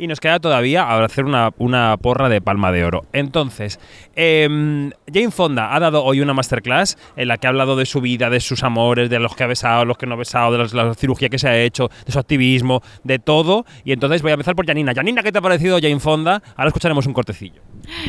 y 0.02 0.08
nos 0.08 0.18
queda 0.20 0.40
todavía 0.40 0.82
hacer 1.04 1.24
una, 1.24 1.50
una 1.58 1.96
porra 1.96 2.28
de 2.28 2.40
palma 2.40 2.72
de 2.72 2.84
oro. 2.84 3.04
Entonces, 3.12 3.78
em, 4.16 4.90
Jane 5.12 5.30
Fonda 5.30 5.74
ha 5.74 5.78
dado 5.80 6.02
hoy 6.04 6.20
una 6.20 6.34
masterclass 6.34 6.98
en 7.16 7.28
la 7.28 7.38
que 7.38 7.46
ha 7.46 7.50
hablado 7.50 7.76
de 7.76 7.86
su 7.86 8.00
vida, 8.00 8.28
de 8.28 8.40
sus 8.40 8.64
amores, 8.64 9.10
de 9.10 9.20
los 9.20 9.36
que 9.36 9.44
ha 9.44 9.46
besado, 9.46 9.84
los 9.84 9.96
que 9.98 10.06
no 10.06 10.14
ha 10.14 10.18
besado, 10.18 10.50
de 10.52 10.58
las- 10.58 10.74
la 10.74 10.94
cirugía 10.94 11.28
que 11.28 11.38
se 11.38 11.48
ha 11.48 11.56
hecho, 11.58 11.88
de 12.04 12.12
su 12.12 12.18
activismo, 12.18 12.82
de 13.04 13.18
todo. 13.20 13.64
Y 13.84 13.92
entonces 13.92 14.22
voy 14.22 14.32
a 14.32 14.34
empezar 14.34 14.56
por 14.56 14.66
Janina. 14.66 14.92
Janina, 14.94 15.22
¿qué 15.22 15.30
te 15.30 15.38
ha 15.38 15.42
parecido 15.42 15.78
Jane 15.80 16.00
Fonda? 16.00 16.42
Ahora 16.56 16.68
escucharemos 16.68 17.06
un 17.06 17.12
cortecillo. 17.12 17.62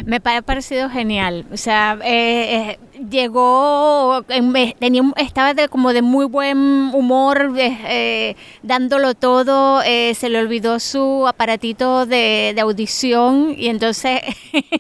Me 0.05 0.15
ha 0.17 0.41
parecido 0.41 0.89
genial. 0.89 1.45
O 1.51 1.57
sea, 1.57 1.97
eh, 2.03 2.71
eh, 2.71 2.79
llegó, 3.09 4.23
me- 4.41 4.75
tenía, 4.79 5.01
estaba 5.17 5.53
de, 5.53 5.67
como 5.67 5.93
de 5.93 6.01
muy 6.01 6.25
buen 6.25 6.57
humor, 6.93 7.51
eh, 7.57 7.77
eh, 7.87 8.35
dándolo 8.63 9.13
todo. 9.13 9.81
eh, 9.85 10.13
se 10.15 10.29
le 10.29 10.39
olvidó 10.39 10.79
su 10.79 11.25
aparatito 11.27 11.82
de, 11.83 12.53
de 12.55 12.61
audición 12.61 13.55
y 13.57 13.67
entonces 13.67 14.21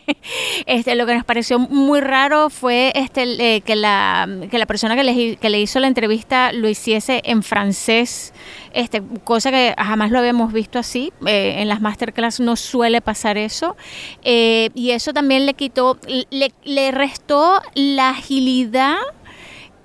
este, 0.65 0.95
lo 0.95 1.05
que 1.05 1.15
nos 1.15 1.25
pareció 1.25 1.59
muy 1.59 2.01
raro 2.01 2.49
fue 2.49 2.91
este, 2.95 3.55
eh, 3.55 3.61
que, 3.61 3.75
la, 3.75 4.27
que 4.49 4.57
la 4.57 4.65
persona 4.65 4.95
que 4.95 5.03
le, 5.03 5.35
que 5.35 5.49
le 5.49 5.61
hizo 5.61 5.79
la 5.79 5.87
entrevista 5.87 6.51
lo 6.51 6.67
hiciese 6.69 7.21
en 7.25 7.43
francés. 7.43 8.33
Este, 8.73 9.01
cosa 9.23 9.51
que 9.51 9.75
jamás 9.77 10.11
lo 10.11 10.19
habíamos 10.19 10.51
visto 10.53 10.79
así. 10.79 11.13
eh, 11.25 11.55
en 11.59 11.67
las 11.67 11.81
masterclass 11.81 12.39
no 12.39 12.55
suele 12.55 13.01
pasar 13.01 13.37
eso. 13.37 13.75
Eh, 14.23 14.69
y 14.73 14.91
eso 14.91 15.13
también 15.13 15.45
le 15.45 15.53
quitó, 15.53 15.97
le, 16.29 16.51
le 16.63 16.91
restó 16.91 17.61
la 17.75 18.09
agilidad 18.09 18.97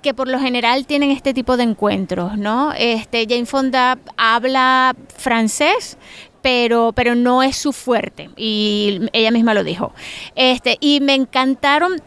que 0.01 0.13
por 0.13 0.27
lo 0.27 0.39
general 0.39 0.85
tienen 0.85 1.11
este 1.11 1.33
tipo 1.33 1.57
de 1.57 1.63
encuentros, 1.63 2.37
¿no? 2.37 2.71
Este, 2.77 3.25
Jane 3.27 3.45
Fonda 3.45 3.99
habla 4.17 4.95
francés, 5.17 5.97
pero, 6.41 6.91
pero 6.93 7.15
no 7.15 7.43
es 7.43 7.55
su 7.57 7.73
fuerte, 7.73 8.29
y 8.35 9.01
ella 9.13 9.31
misma 9.31 9.53
lo 9.53 9.63
dijo. 9.63 9.93
Este, 10.35 10.77
y 10.79 11.01
me 11.01 11.15
encantaron, 11.15 12.01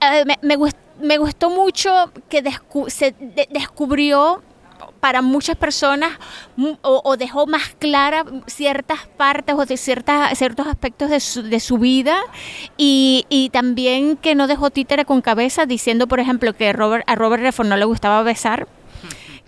eh, 0.00 0.24
me, 0.24 0.38
me 0.42 0.56
gust- 0.56 0.76
me 1.00 1.18
gustó 1.18 1.50
mucho 1.50 2.10
que 2.28 2.42
descu- 2.42 2.88
se 2.88 3.12
de- 3.12 3.48
descubrió 3.50 4.42
para 5.00 5.22
muchas 5.22 5.56
personas 5.56 6.10
o, 6.82 7.00
o 7.04 7.16
dejó 7.16 7.46
más 7.46 7.74
clara 7.78 8.24
ciertas 8.46 9.06
partes 9.16 9.54
o 9.54 9.64
de 9.64 9.76
ciertas, 9.76 10.36
ciertos 10.36 10.66
aspectos 10.66 11.08
de 11.10 11.20
su, 11.20 11.42
de 11.42 11.60
su 11.60 11.78
vida. 11.78 12.18
Y, 12.76 13.24
y 13.28 13.48
también 13.50 14.16
que 14.16 14.34
no 14.34 14.46
dejó 14.46 14.70
títere 14.70 15.04
con 15.04 15.22
cabeza 15.22 15.64
diciendo, 15.66 16.06
por 16.06 16.20
ejemplo, 16.20 16.52
que 16.54 16.72
Robert, 16.72 17.04
a 17.06 17.14
Robert 17.14 17.42
Redford 17.42 17.68
no 17.68 17.76
le 17.76 17.84
gustaba 17.86 18.22
besar 18.22 18.68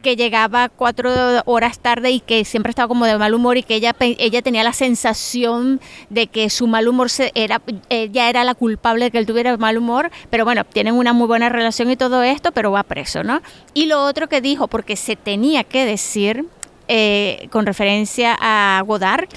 que 0.02 0.16
llegaba 0.16 0.68
cuatro 0.68 1.10
horas 1.44 1.78
tarde 1.78 2.10
y 2.10 2.20
que 2.20 2.44
siempre 2.44 2.70
estaba 2.70 2.88
como 2.88 3.06
de 3.06 3.18
mal 3.18 3.34
humor 3.34 3.56
y 3.56 3.62
que 3.62 3.74
ella, 3.74 3.94
ella 3.98 4.42
tenía 4.42 4.62
la 4.62 4.72
sensación 4.72 5.80
de 6.08 6.28
que 6.28 6.50
su 6.50 6.66
mal 6.66 6.88
humor 6.88 7.10
se 7.10 7.32
era, 7.34 7.60
ella 7.88 8.28
era 8.28 8.44
la 8.44 8.54
culpable 8.54 9.06
de 9.06 9.10
que 9.10 9.18
él 9.18 9.26
tuviera 9.26 9.56
mal 9.56 9.76
humor, 9.76 10.10
pero 10.30 10.44
bueno, 10.44 10.64
tienen 10.64 10.94
una 10.94 11.12
muy 11.12 11.26
buena 11.26 11.48
relación 11.48 11.90
y 11.90 11.96
todo 11.96 12.22
esto, 12.22 12.52
pero 12.52 12.70
va 12.70 12.82
preso, 12.84 13.24
¿no? 13.24 13.42
Y 13.74 13.86
lo 13.86 14.04
otro 14.04 14.28
que 14.28 14.40
dijo, 14.40 14.68
porque 14.68 14.96
se 14.96 15.16
tenía 15.16 15.64
que 15.64 15.84
decir 15.84 16.46
eh, 16.86 17.48
con 17.50 17.66
referencia 17.66 18.36
a 18.40 18.82
Godard, 18.86 19.28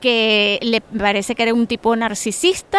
que 0.00 0.58
le 0.62 0.80
parece 0.80 1.34
que 1.34 1.42
era 1.42 1.54
un 1.54 1.66
tipo 1.66 1.94
narcisista, 1.96 2.78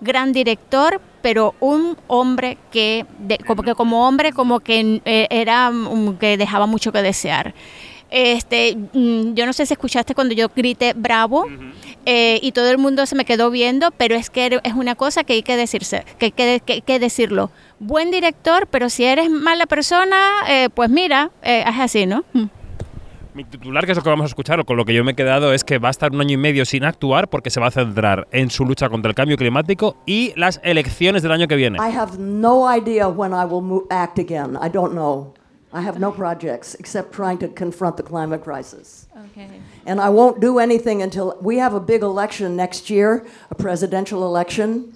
gran 0.00 0.32
director, 0.32 1.00
pero 1.22 1.54
un 1.60 1.96
hombre 2.06 2.58
que, 2.70 3.06
de- 3.18 3.38
como 3.38 3.62
que 3.62 3.74
como 3.74 4.06
hombre, 4.06 4.32
como 4.32 4.60
que 4.60 5.00
eh, 5.04 5.26
era 5.30 5.70
um, 5.70 6.16
que 6.16 6.36
dejaba 6.36 6.66
mucho 6.66 6.92
que 6.92 7.02
desear. 7.02 7.54
Este, 8.08 8.76
mm, 8.92 9.34
yo 9.34 9.46
no 9.46 9.52
sé 9.52 9.66
si 9.66 9.72
escuchaste 9.74 10.14
cuando 10.14 10.32
yo 10.32 10.48
grité 10.54 10.92
bravo 10.94 11.46
eh, 12.04 12.38
y 12.40 12.52
todo 12.52 12.70
el 12.70 12.78
mundo 12.78 13.04
se 13.04 13.16
me 13.16 13.24
quedó 13.24 13.50
viendo, 13.50 13.90
pero 13.90 14.14
es 14.14 14.30
que 14.30 14.46
era- 14.46 14.60
es 14.62 14.74
una 14.74 14.94
cosa 14.94 15.24
que 15.24 15.32
hay 15.32 15.42
que 15.42 15.56
decirse, 15.56 16.04
que 16.18 16.26
hay 16.26 16.32
que, 16.32 16.62
que- 16.64 16.80
que 16.82 16.98
decirlo. 17.00 17.50
Buen 17.80 18.10
director, 18.12 18.68
pero 18.68 18.90
si 18.90 19.04
eres 19.04 19.28
mala 19.28 19.66
persona, 19.66 20.16
eh, 20.48 20.68
pues 20.72 20.88
mira, 20.88 21.30
eh, 21.42 21.64
es 21.66 21.78
así, 21.80 22.06
¿no? 22.06 22.24
Mm. 22.32 22.44
Mi 23.36 23.44
titular, 23.44 23.84
que 23.84 23.92
es 23.92 23.98
lo 23.98 24.02
que 24.02 24.08
vamos 24.08 24.24
a 24.24 24.28
escuchar, 24.28 24.58
o 24.60 24.64
con 24.64 24.78
lo 24.78 24.86
que 24.86 24.94
yo 24.94 25.04
me 25.04 25.12
he 25.12 25.14
quedado, 25.14 25.52
es 25.52 25.62
que 25.62 25.78
va 25.78 25.88
a 25.88 25.90
estar 25.90 26.10
un 26.10 26.22
año 26.22 26.32
y 26.32 26.36
medio 26.38 26.64
sin 26.64 26.84
actuar 26.84 27.28
porque 27.28 27.50
se 27.50 27.60
va 27.60 27.66
a 27.66 27.70
centrar 27.70 28.26
en 28.32 28.48
su 28.48 28.64
lucha 28.64 28.88
contra 28.88 29.10
el 29.10 29.14
cambio 29.14 29.36
climático 29.36 29.98
y 30.06 30.32
las 30.36 30.58
elecciones 30.64 31.22
del 31.22 31.32
año 31.32 31.46
que 31.46 31.54
viene. 31.54 31.76
I 31.76 31.94
have 31.94 32.18
no 32.18 32.66
idea 32.66 33.08
when 33.08 33.32
I 33.32 33.44
will 33.44 33.82
act 33.90 34.18
again. 34.18 34.56
I 34.56 34.70
don't 34.70 34.94
know. 34.94 35.34
I 35.74 35.86
have 35.86 35.98
no 35.98 36.10
projects 36.10 36.76
except 36.80 37.12
trying 37.12 37.36
to 37.40 37.48
confront 37.48 37.98
the 37.98 38.02
climate 38.02 38.42
crisis. 38.42 39.06
And 39.84 40.00
I 40.00 40.08
won't 40.08 40.40
do 40.40 40.58
anything 40.58 41.02
until 41.02 41.36
we 41.42 41.58
have 41.58 41.74
a 41.74 41.80
big 41.80 42.02
election 42.02 42.56
next 42.56 42.88
year, 42.88 43.26
a 43.50 43.54
presidential 43.54 44.24
election. 44.24 44.94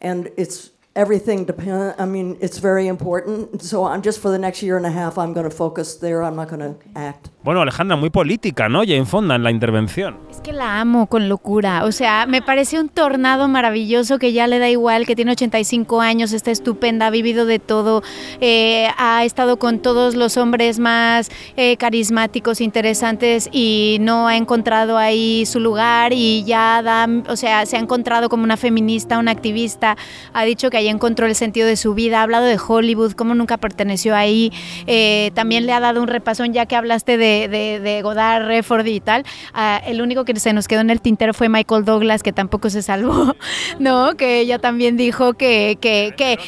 And 0.00 0.30
it's 0.36 0.70
everything 0.96 1.44
depends. 1.44 1.94
I 1.98 2.06
mean, 2.06 2.36
it's 2.40 2.58
very 2.58 2.88
important. 2.88 3.62
So 3.62 3.84
I'm 3.84 4.02
just 4.02 4.20
for 4.20 4.30
the 4.30 4.38
next 4.38 4.62
year 4.62 4.76
and 4.76 4.86
a 4.86 4.90
half, 4.90 5.18
I'm 5.18 5.32
going 5.32 5.48
to 5.48 5.54
focus 5.54 5.98
there. 6.00 6.22
I'm 6.24 6.34
not 6.34 6.48
going 6.48 6.60
to 6.60 6.74
act. 6.94 7.28
Bueno, 7.44 7.60
Alejandra, 7.60 7.96
muy 7.96 8.10
política, 8.10 8.68
¿no? 8.68 8.80
Jane 8.80 9.04
Fonda 9.04 9.36
en 9.36 9.44
la 9.44 9.52
intervención. 9.52 10.16
Es 10.30 10.40
que 10.40 10.52
la 10.52 10.80
amo 10.80 11.06
con 11.06 11.28
locura. 11.28 11.84
O 11.84 11.92
sea, 11.92 12.26
me 12.26 12.42
parece 12.42 12.80
un 12.80 12.88
tornado 12.88 13.46
maravilloso 13.46 14.18
que 14.18 14.32
ya 14.32 14.48
le 14.48 14.58
da 14.58 14.68
igual, 14.68 15.06
que 15.06 15.14
tiene 15.14 15.30
85 15.32 16.00
años, 16.00 16.32
está 16.32 16.50
estupenda, 16.50 17.06
ha 17.06 17.10
vivido 17.10 17.46
de 17.46 17.60
todo, 17.60 18.02
eh, 18.40 18.88
ha 18.98 19.24
estado 19.24 19.58
con 19.58 19.78
todos 19.78 20.16
los 20.16 20.36
hombres 20.36 20.80
más 20.80 21.30
eh, 21.56 21.76
carismáticos, 21.76 22.60
interesantes 22.60 23.48
y 23.52 23.98
no 24.00 24.26
ha 24.26 24.36
encontrado 24.36 24.98
ahí 24.98 25.46
su 25.46 25.60
lugar 25.60 26.12
y 26.12 26.42
ya 26.44 26.82
da, 26.82 27.06
o 27.28 27.36
sea, 27.36 27.64
se 27.66 27.76
ha 27.76 27.80
encontrado 27.80 28.28
como 28.28 28.42
una 28.42 28.56
feminista, 28.56 29.18
una 29.18 29.30
activista, 29.30 29.96
ha 30.32 30.44
dicho 30.44 30.68
que 30.68 30.78
encontró 30.88 31.26
el 31.26 31.34
sentido 31.34 31.66
de 31.66 31.76
su 31.76 31.94
vida, 31.94 32.20
ha 32.20 32.22
hablado 32.22 32.44
de 32.44 32.58
Hollywood, 32.58 33.12
cómo 33.12 33.34
nunca 33.34 33.56
perteneció 33.56 34.14
ahí, 34.14 34.52
eh, 34.86 35.30
también 35.34 35.66
le 35.66 35.72
ha 35.72 35.80
dado 35.80 36.02
un 36.02 36.08
repasón 36.08 36.52
ya 36.52 36.66
que 36.66 36.76
hablaste 36.76 37.16
de 37.16 37.36
de, 37.48 38.02
Godard, 38.02 38.46
Redford 38.46 38.86
y 38.86 39.00
tal, 39.00 39.24
uh, 39.54 39.88
el 39.88 40.02
único 40.02 40.24
que 40.24 40.38
se 40.38 40.52
nos 40.52 40.68
quedó 40.68 40.80
en 40.80 40.90
el 40.90 41.00
tintero 41.00 41.34
fue 41.34 41.48
Michael 41.48 41.84
Douglas, 41.84 42.22
que 42.22 42.32
tampoco 42.32 42.70
se 42.70 42.82
salvó, 42.82 43.34
¿no? 43.78 44.14
Que 44.16 44.40
ella 44.40 44.58
también 44.58 44.96
dijo 44.96 45.34
que, 45.34 45.78
que, 45.80 46.14
que, 46.16 46.38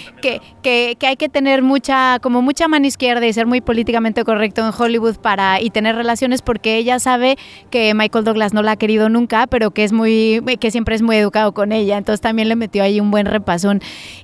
que, 0.62 0.96
que 0.98 1.06
hay 1.06 1.16
que 1.16 1.28
tener 1.28 1.62
mucha, 1.62 2.18
como 2.20 2.42
mucha 2.42 2.68
mano 2.68 2.86
izquierda 2.86 3.26
y 3.26 3.32
ser 3.32 3.46
muy 3.46 3.60
políticamente 3.60 4.24
correcto 4.24 4.64
en 4.66 4.72
Hollywood 4.76 5.16
para, 5.16 5.60
y 5.60 5.70
tener 5.70 5.96
relaciones 5.96 6.42
porque 6.42 6.76
ella 6.76 6.98
sabe 6.98 7.36
que 7.70 7.94
Michael 7.94 8.24
Douglas 8.24 8.52
no 8.52 8.62
la 8.62 8.72
ha 8.72 8.76
querido 8.76 9.08
nunca, 9.08 9.46
pero 9.46 9.70
que 9.70 9.84
es 9.84 9.92
muy, 9.92 10.42
que 10.60 10.70
siempre 10.70 10.94
es 10.94 11.02
muy 11.02 11.16
educado 11.16 11.52
con 11.52 11.72
ella, 11.72 11.96
entonces 11.96 12.20
también 12.20 12.48
le 12.48 12.56
metió 12.56 12.82
ahí 12.82 13.00
un 13.00 13.10
buen 13.10 13.26
repasón. 13.26 13.80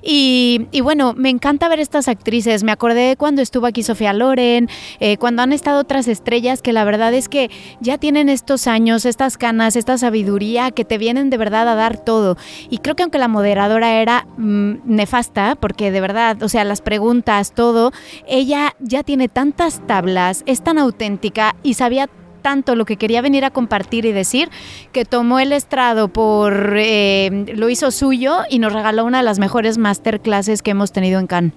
Y, 0.07 0.67
bueno, 0.81 1.13
me 1.17 1.29
encanta 1.29 1.67
ver 1.67 1.79
estas 1.79 2.07
actrices, 2.07 2.63
me 2.63 2.71
acordé 2.71 3.15
cuando 3.17 3.41
estuvo 3.41 3.65
aquí 3.65 3.81
Sofía 3.81 4.13
Loren, 4.13 4.69
eh, 4.99 5.17
cuando 5.17 5.41
han 5.41 5.51
estado 5.51 5.79
otras 5.79 6.07
estrellas 6.07 6.61
que 6.61 6.73
la 6.73 6.83
verdad 6.83 7.11
es 7.15 7.27
que 7.27 7.49
ya 7.79 7.97
tienen 7.97 8.29
estos 8.29 8.67
años, 8.67 9.05
estas 9.05 9.37
canas, 9.37 9.75
esta 9.75 9.97
sabiduría 9.97 10.69
que 10.69 10.85
te 10.85 10.99
vienen 10.99 11.31
de 11.31 11.37
verdad 11.37 11.67
a 11.67 11.73
dar 11.73 11.97
todo. 11.97 12.37
Y 12.69 12.77
creo 12.77 12.95
que 12.95 13.01
aunque 13.01 13.17
la 13.17 13.27
moderadora 13.27 13.99
era 13.99 14.27
mmm, 14.37 14.75
nefasta, 14.85 15.55
porque 15.55 15.89
de 15.89 16.01
verdad, 16.01 16.43
o 16.43 16.49
sea, 16.49 16.63
las 16.65 16.81
preguntas, 16.81 17.53
todo, 17.53 17.91
ella 18.27 18.75
ya 18.79 19.01
tiene 19.01 19.27
tantas 19.27 19.85
tablas, 19.87 20.43
es 20.45 20.61
tan 20.61 20.77
auténtica 20.77 21.55
y 21.63 21.73
sabía 21.73 22.09
tanto 22.45 22.75
lo 22.75 22.85
que 22.85 22.97
quería 22.97 23.23
venir 23.23 23.43
a 23.43 23.49
compartir 23.49 24.05
y 24.05 24.11
decir 24.11 24.51
que 24.91 25.03
tomó 25.03 25.39
el 25.39 25.51
estrado 25.51 26.09
por 26.09 26.75
eh, 26.77 27.45
lo 27.55 27.69
hizo 27.69 27.89
suyo 27.89 28.41
y 28.51 28.59
nos 28.59 28.71
regaló 28.71 29.03
una 29.03 29.17
de 29.17 29.23
las 29.23 29.39
mejores 29.39 29.79
masterclasses 29.79 30.61
que 30.61 30.69
hemos 30.69 30.91
tenido 30.91 31.19
en 31.19 31.25
Cannes. 31.25 31.53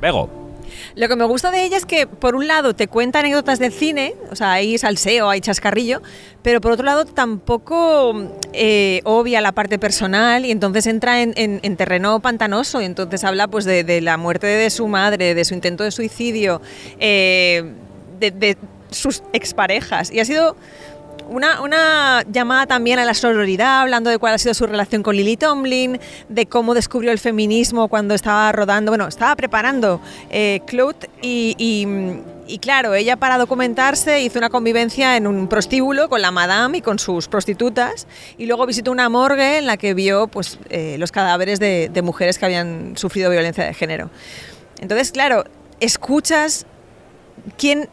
Bego. 0.00 0.28
Lo 0.96 1.06
que 1.06 1.14
me 1.14 1.24
gusta 1.26 1.52
de 1.52 1.62
ella 1.62 1.76
es 1.76 1.86
que, 1.86 2.08
por 2.08 2.34
un 2.34 2.48
lado, 2.48 2.74
te 2.74 2.88
cuenta 2.88 3.20
anécdotas 3.20 3.60
del 3.60 3.72
cine, 3.72 4.16
o 4.32 4.34
sea, 4.34 4.54
hay 4.54 4.78
salseo, 4.78 5.30
hay 5.30 5.40
chascarrillo, 5.40 6.02
pero 6.42 6.60
por 6.60 6.72
otro 6.72 6.86
lado, 6.86 7.04
tampoco 7.04 8.34
eh, 8.52 9.02
obvia 9.04 9.40
la 9.40 9.52
parte 9.52 9.78
personal 9.78 10.44
y 10.44 10.50
entonces 10.50 10.88
entra 10.88 11.22
en, 11.22 11.34
en, 11.36 11.60
en 11.62 11.76
terreno 11.76 12.18
pantanoso 12.18 12.82
y 12.82 12.84
entonces 12.84 13.22
habla 13.22 13.46
pues 13.46 13.64
de, 13.64 13.84
de, 13.84 14.00
la 14.00 14.16
muerte 14.16 14.48
de 14.48 14.70
su 14.70 14.88
madre, 14.88 15.36
de 15.36 15.44
su 15.44 15.54
intento 15.54 15.84
de 15.84 15.92
suicidio, 15.92 16.60
eh, 16.98 17.74
de, 18.18 18.32
de 18.32 18.56
sus 18.90 19.22
exparejas. 19.32 20.10
Y 20.10 20.20
ha 20.20 20.24
sido 20.24 20.56
una, 21.30 21.62
una, 21.62 22.24
llamada 22.30 22.66
también 22.66 22.98
a 22.98 23.04
la 23.04 23.14
sororidad, 23.14 23.82
hablando 23.82 24.10
de 24.10 24.18
cuál 24.18 24.34
ha 24.34 24.38
sido 24.38 24.52
su 24.52 24.66
relación 24.66 25.02
con 25.02 25.16
Lily 25.16 25.36
Tomlin, 25.36 26.00
de 26.28 26.46
cómo 26.46 26.74
descubrió 26.74 27.12
el 27.12 27.20
feminismo 27.20 27.88
cuando 27.88 28.14
estaba 28.14 28.50
rodando, 28.50 28.90
bueno, 28.90 29.06
estaba 29.06 29.36
preparando 29.36 30.00
eh, 30.30 30.60
Clout 30.66 31.04
y, 31.22 31.54
y, 31.56 31.86
y, 32.52 32.58
claro, 32.58 32.94
ella 32.94 33.16
para 33.16 33.38
documentarse 33.38 34.20
hizo 34.22 34.38
una 34.40 34.50
convivencia 34.50 35.16
en 35.16 35.28
un 35.28 35.46
prostíbulo 35.46 36.08
con 36.08 36.20
la 36.20 36.32
madame 36.32 36.78
y 36.78 36.80
con 36.80 36.98
sus 36.98 37.28
prostitutas 37.28 38.08
y 38.36 38.46
luego 38.46 38.66
visitó 38.66 38.90
una 38.90 39.08
morgue 39.08 39.58
en 39.58 39.66
la 39.66 39.76
que 39.76 39.94
vio 39.94 40.26
pues, 40.26 40.58
eh, 40.68 40.96
los 40.98 41.12
cadáveres 41.12 41.60
de, 41.60 41.90
de 41.92 42.02
mujeres 42.02 42.38
que 42.38 42.46
habían 42.46 42.96
sufrido 42.96 43.30
violencia 43.30 43.64
de 43.64 43.72
género. 43.72 44.10
Entonces, 44.80 45.12
claro, 45.12 45.44
escuchas 45.78 46.66
quién 47.56 47.88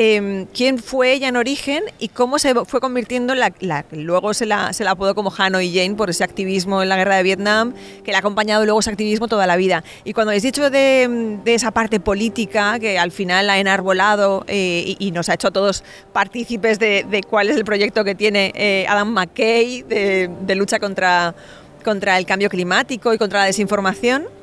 eh, 0.00 0.46
quién 0.54 0.78
fue 0.78 1.12
ella 1.12 1.26
en 1.26 1.36
origen 1.36 1.82
y 1.98 2.06
cómo 2.06 2.38
se 2.38 2.54
fue 2.54 2.80
convirtiendo 2.80 3.32
en 3.32 3.40
la, 3.40 3.52
la 3.58 3.84
luego 3.90 4.32
se 4.32 4.46
la, 4.46 4.70
apodó 4.86 5.16
como 5.16 5.32
Hanoi 5.36 5.74
Jane 5.74 5.96
por 5.96 6.08
ese 6.08 6.22
activismo 6.22 6.84
en 6.84 6.88
la 6.88 6.96
guerra 6.96 7.16
de 7.16 7.24
Vietnam 7.24 7.74
que 8.04 8.12
le 8.12 8.16
ha 8.16 8.20
acompañado 8.20 8.64
luego 8.64 8.78
ese 8.78 8.90
activismo 8.90 9.26
toda 9.26 9.48
la 9.48 9.56
vida. 9.56 9.82
Y 10.04 10.12
cuando 10.12 10.32
he 10.32 10.38
dicho 10.38 10.70
de, 10.70 11.40
esa 11.46 11.72
parte 11.72 11.98
política 11.98 12.78
que 12.78 12.96
al 12.96 13.10
final 13.10 13.50
ha 13.50 13.58
enarbolado 13.58 14.44
eh, 14.46 14.94
y, 15.00 15.10
nos 15.10 15.28
ha 15.30 15.34
hecho 15.34 15.48
a 15.48 15.50
todos 15.50 15.82
partícipes 16.12 16.78
de, 16.78 17.04
de, 17.10 17.24
cuál 17.24 17.48
es 17.48 17.56
el 17.56 17.64
proyecto 17.64 18.04
que 18.04 18.14
tiene 18.14 18.52
eh, 18.54 18.86
Adam 18.88 19.08
McKay 19.08 19.82
de, 19.82 20.30
de 20.42 20.54
lucha 20.54 20.78
contra, 20.78 21.34
contra 21.82 22.18
el 22.18 22.24
cambio 22.24 22.48
climático 22.50 23.12
y 23.12 23.18
contra 23.18 23.40
la 23.40 23.46
desinformación 23.46 24.37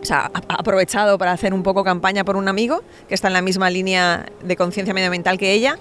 o 0.00 0.04
sea, 0.04 0.30
ha 0.32 0.54
aprovechado 0.54 1.18
para 1.18 1.32
hacer 1.32 1.52
un 1.52 1.62
poco 1.62 1.84
campaña 1.84 2.24
por 2.24 2.36
un 2.36 2.48
amigo 2.48 2.82
que 3.08 3.14
está 3.14 3.28
en 3.28 3.34
la 3.34 3.42
misma 3.42 3.70
línea 3.70 4.26
de 4.42 4.56
conciencia 4.56 4.94
medioambiental 4.94 5.38
que 5.38 5.52
ella. 5.52 5.78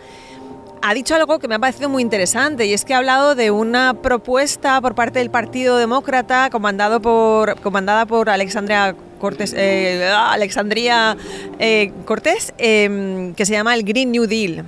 Ha 0.82 0.93
dicho 0.93 1.13
algo 1.13 1.39
que 1.39 1.48
me 1.50 1.56
ha 1.56 1.60
parecido 1.60 1.89
muy 1.89 2.02
interesante 2.02 2.65
y 2.65 2.74
es 2.74 2.86
que 2.86 2.93
ha 2.93 2.98
hablado 2.98 3.36
de 3.36 3.52
una 3.52 3.95
propuesta 3.95 4.80
por 4.80 4.95
parte 4.95 5.19
del 5.19 5.30
Partido 5.30 5.78
Demócrata 5.78 6.50
comandado 6.50 7.02
por, 7.02 7.60
comandada 7.60 8.06
por 8.06 8.30
Alexandria 8.30 8.95
Cortés, 9.19 9.54
eh, 9.58 10.10
Alexandria 10.15 11.17
eh, 11.60 11.91
Cortés 12.06 12.54
eh, 12.58 13.34
que 13.36 13.45
se 13.45 13.52
llama 13.52 13.76
el 13.76 13.84
Green 13.84 14.12
New 14.12 14.26
Deal 14.26 14.65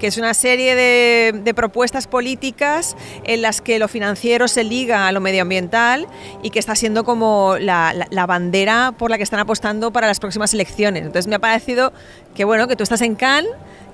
que 0.00 0.06
es 0.06 0.16
una 0.16 0.34
serie 0.34 0.74
de, 0.74 1.54
propuestas 1.54 2.06
políticas 2.06 2.96
en 3.24 3.42
las 3.42 3.60
que 3.60 3.78
lo 3.78 3.86
financiero 3.86 4.48
se 4.48 4.64
liga 4.64 5.06
a 5.06 5.12
lo 5.12 5.20
medioambiental 5.20 6.06
y 6.42 6.50
que 6.50 6.58
está 6.58 6.74
siendo 6.74 7.04
como 7.04 7.56
la, 7.58 8.08
bandera 8.26 8.92
por 8.96 9.10
la 9.10 9.18
que 9.18 9.22
están 9.22 9.40
apostando 9.40 9.92
para 9.92 10.06
las 10.06 10.18
próximas 10.18 10.54
elecciones. 10.54 11.02
Entonces 11.02 11.26
me 11.28 11.36
ha 11.36 11.38
parecido 11.38 11.92
que 12.34 12.44
bueno, 12.44 12.66
que 12.66 12.76
tú 12.76 12.82
estás 12.82 13.02
en 13.02 13.14
Cannes, 13.14 13.50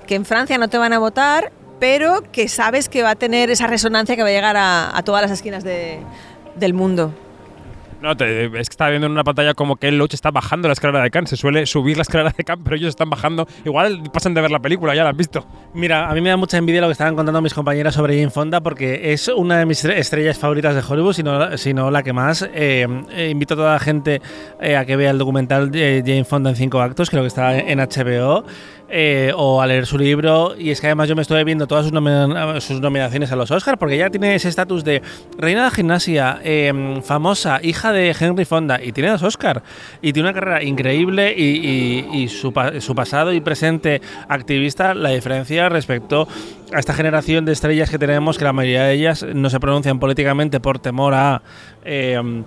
que 0.07 0.15
en 0.15 0.25
Francia 0.25 0.57
no 0.57 0.69
te 0.69 0.77
van 0.77 0.93
a 0.93 0.99
votar, 0.99 1.51
pero 1.79 2.23
que 2.31 2.47
sabes 2.47 2.87
que 2.89 3.03
va 3.03 3.11
a 3.11 3.15
tener 3.15 3.51
esa 3.51 3.67
resonancia 3.67 4.15
que 4.15 4.23
va 4.23 4.29
a 4.29 4.31
llegar 4.31 4.55
a, 4.57 5.01
todas 5.03 5.21
las 5.21 5.31
esquinas 5.31 5.63
de, 5.63 5.99
del 6.55 6.73
mundo. 6.73 7.13
No, 8.01 8.15
te, 8.15 8.45
es 8.45 8.51
que 8.51 8.73
estaba 8.73 8.91
viendo 8.91 9.07
en 9.07 9.11
una 9.11 9.23
pantalla 9.23 9.55
como 9.55 9.75
que 9.75 9.87
el 9.87 9.97
Loach 9.97 10.13
está 10.13 10.29
bajando 10.29 10.67
la 10.67 10.73
escalera 10.73 11.03
de 11.03 11.09
Cannes. 11.09 11.31
Se 11.31 11.37
suele 11.37 11.65
subir 11.65 11.97
la 11.97 12.03
escalera 12.03 12.33
de 12.35 12.43
Cannes, 12.43 12.63
pero 12.63 12.75
ellos 12.75 12.89
están 12.89 13.09
bajando. 13.09 13.47
Igual 13.65 14.03
pasan 14.13 14.33
de 14.33 14.41
ver 14.41 14.51
la 14.51 14.59
película, 14.59 14.93
ya 14.93 15.03
la 15.03 15.09
han 15.09 15.17
visto. 15.17 15.45
Mira, 15.73 16.09
a 16.09 16.13
mí 16.13 16.21
me 16.21 16.29
da 16.29 16.37
mucha 16.37 16.57
envidia 16.57 16.81
lo 16.81 16.87
que 16.87 16.91
estaban 16.91 17.15
contando 17.15 17.41
mis 17.41 17.53
compañeras 17.53 17.95
sobre 17.95 18.15
Jane 18.15 18.29
Fonda, 18.29 18.61
porque 18.61 19.13
es 19.13 19.27
una 19.29 19.57
de 19.57 19.65
mis 19.65 19.83
estrellas 19.83 20.37
favoritas 20.37 20.75
de 20.75 20.81
Hollywood, 20.87 21.13
sino, 21.13 21.57
sino 21.57 21.89
la 21.89 22.03
que 22.03 22.13
más. 22.13 22.47
Eh, 22.53 22.87
eh, 23.11 23.29
invito 23.29 23.55
a 23.55 23.57
toda 23.57 23.73
la 23.73 23.79
gente 23.79 24.21
eh, 24.61 24.77
a 24.77 24.85
que 24.85 24.95
vea 24.95 25.09
el 25.09 25.17
documental 25.17 25.71
Jane 25.71 26.23
Fonda 26.23 26.51
en 26.51 26.55
cinco 26.55 26.81
actos, 26.81 27.09
creo 27.09 27.23
que 27.23 27.27
está 27.27 27.57
en 27.57 27.79
HBO. 27.79 28.45
Eh, 28.89 29.33
o 29.35 29.61
a 29.61 29.67
leer 29.67 29.85
su 29.85 29.97
libro. 29.97 30.55
Y 30.57 30.71
es 30.71 30.79
que 30.79 30.87
además 30.87 31.09
yo 31.09 31.15
me 31.15 31.21
estoy 31.21 31.43
viendo 31.43 31.67
todas 31.67 31.83
sus, 31.83 31.91
nomin 31.91 32.61
sus 32.61 32.79
nominaciones 32.79 33.29
a 33.33 33.35
los 33.35 33.51
Oscars, 33.51 33.77
porque 33.77 33.95
ella 33.95 34.09
tiene 34.09 34.33
ese 34.35 34.47
estatus 34.47 34.85
de 34.85 35.01
reina 35.37 35.65
de 35.65 35.71
gimnasia, 35.71 36.39
eh, 36.41 37.01
famosa, 37.03 37.59
hija 37.61 37.91
de 37.91 38.15
Henry 38.17 38.45
Fonda, 38.45 38.81
y 38.81 38.93
tiene 38.93 39.09
dos 39.09 39.23
Oscars. 39.23 39.61
Y 40.01 40.13
tiene 40.13 40.29
una 40.29 40.33
carrera 40.33 40.63
increíble 40.63 41.33
y, 41.35 41.43
y, 41.43 42.23
y 42.23 42.27
su, 42.29 42.53
su, 42.79 42.95
pasado 42.95 43.33
y 43.33 43.41
presente 43.41 44.01
activista, 44.29 44.93
la 44.93 45.09
diferencia 45.09 45.67
respecto 45.67 46.25
a 46.73 46.79
esta 46.79 46.93
generación 46.93 47.43
de 47.43 47.51
estrellas 47.51 47.89
que 47.89 47.99
tenemos, 47.99 48.37
que 48.37 48.45
la 48.45 48.53
mayoría 48.53 48.83
de 48.83 48.93
ellas 48.93 49.25
no 49.33 49.49
se 49.49 49.59
pronuncian 49.59 49.99
políticamente 49.99 50.61
por 50.61 50.79
temor 50.79 51.13
a... 51.13 51.41
Eh, 51.83 52.43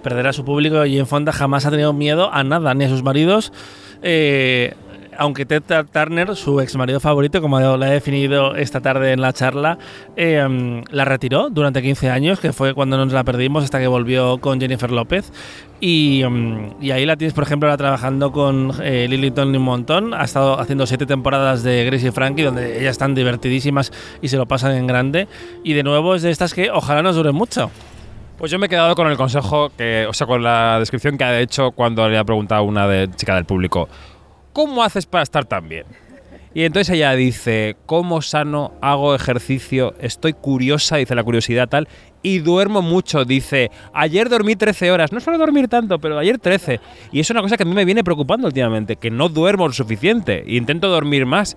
perder 0.00 0.26
a 0.26 0.32
su 0.32 0.46
público 0.46 0.86
y 0.86 0.98
en 0.98 1.06
Fonda 1.06 1.30
jamás 1.30 1.66
ha 1.66 1.70
tenido 1.70 1.92
miedo 1.92 2.32
a 2.32 2.42
nada, 2.42 2.72
ni 2.72 2.84
a 2.84 2.88
sus 2.88 3.02
maridos. 3.02 3.52
Eh, 4.02 4.74
aunque 5.20 5.44
Ted 5.44 5.62
Turner, 5.92 6.34
su 6.34 6.62
ex 6.62 6.74
marido 6.76 6.98
favorito, 6.98 7.42
como 7.42 7.60
la 7.60 7.88
he 7.88 7.92
definido 7.92 8.56
esta 8.56 8.80
tarde 8.80 9.12
en 9.12 9.20
la 9.20 9.34
charla, 9.34 9.76
eh, 10.16 10.82
la 10.90 11.04
retiró 11.04 11.50
durante 11.50 11.82
15 11.82 12.08
años, 12.08 12.40
que 12.40 12.54
fue 12.54 12.72
cuando 12.72 12.96
nos 12.96 13.12
la 13.12 13.22
perdimos 13.22 13.62
hasta 13.62 13.78
que 13.78 13.86
volvió 13.86 14.38
con 14.38 14.58
Jennifer 14.58 14.90
López. 14.90 15.30
Y, 15.78 16.22
y 16.80 16.90
ahí 16.90 17.04
la 17.04 17.16
tienes, 17.16 17.34
por 17.34 17.44
ejemplo, 17.44 17.68
ahora 17.68 17.76
trabajando 17.76 18.32
con 18.32 18.72
eh, 18.82 19.08
Lily 19.10 19.30
Tomlin 19.30 19.60
un 19.60 19.66
montón. 19.66 20.14
Ha 20.14 20.24
estado 20.24 20.58
haciendo 20.58 20.86
siete 20.86 21.04
temporadas 21.04 21.62
de 21.62 21.84
Gracie 21.84 22.08
y 22.08 22.12
Frankie, 22.12 22.42
donde 22.44 22.80
ellas 22.80 22.92
están 22.92 23.14
divertidísimas 23.14 23.92
y 24.22 24.28
se 24.28 24.38
lo 24.38 24.46
pasan 24.46 24.72
en 24.72 24.86
grande. 24.86 25.28
Y 25.62 25.74
de 25.74 25.82
nuevo 25.82 26.14
es 26.14 26.22
de 26.22 26.30
estas 26.30 26.54
que 26.54 26.70
ojalá 26.70 27.02
nos 27.02 27.14
duren 27.14 27.34
mucho. 27.34 27.70
Pues 28.38 28.50
yo 28.50 28.58
me 28.58 28.66
he 28.66 28.68
quedado 28.70 28.94
con 28.94 29.06
el 29.06 29.18
consejo, 29.18 29.70
que, 29.76 30.06
o 30.08 30.14
sea, 30.14 30.26
con 30.26 30.42
la 30.42 30.78
descripción 30.78 31.18
que 31.18 31.24
ha 31.24 31.38
hecho 31.40 31.72
cuando 31.72 32.08
le 32.08 32.16
ha 32.16 32.24
preguntado 32.24 32.62
una 32.62 32.88
de 32.88 33.10
chica 33.14 33.34
del 33.34 33.44
público. 33.44 33.86
¿Cómo 34.52 34.82
haces 34.82 35.06
para 35.06 35.22
estar 35.22 35.44
tan 35.44 35.68
bien? 35.68 35.86
Y 36.52 36.64
entonces 36.64 36.96
ella 36.96 37.12
dice, 37.12 37.76
¿cómo 37.86 38.22
sano? 38.22 38.72
Hago 38.80 39.14
ejercicio, 39.14 39.94
estoy 40.00 40.32
curiosa, 40.32 40.96
dice 40.96 41.14
la 41.14 41.22
curiosidad 41.22 41.68
tal, 41.68 41.86
y 42.22 42.40
duermo 42.40 42.82
mucho, 42.82 43.24
dice, 43.24 43.70
ayer 43.94 44.28
dormí 44.28 44.56
13 44.56 44.90
horas, 44.90 45.12
no 45.12 45.20
suelo 45.20 45.38
dormir 45.38 45.68
tanto, 45.68 46.00
pero 46.00 46.18
ayer 46.18 46.38
13. 46.38 46.80
Y 47.12 47.20
es 47.20 47.30
una 47.30 47.40
cosa 47.40 47.56
que 47.56 47.62
a 47.62 47.66
mí 47.66 47.72
me 47.72 47.84
viene 47.84 48.02
preocupando 48.02 48.48
últimamente, 48.48 48.96
que 48.96 49.12
no 49.12 49.28
duermo 49.28 49.68
lo 49.68 49.72
suficiente, 49.72 50.42
e 50.44 50.56
intento 50.56 50.88
dormir 50.88 51.24
más. 51.24 51.56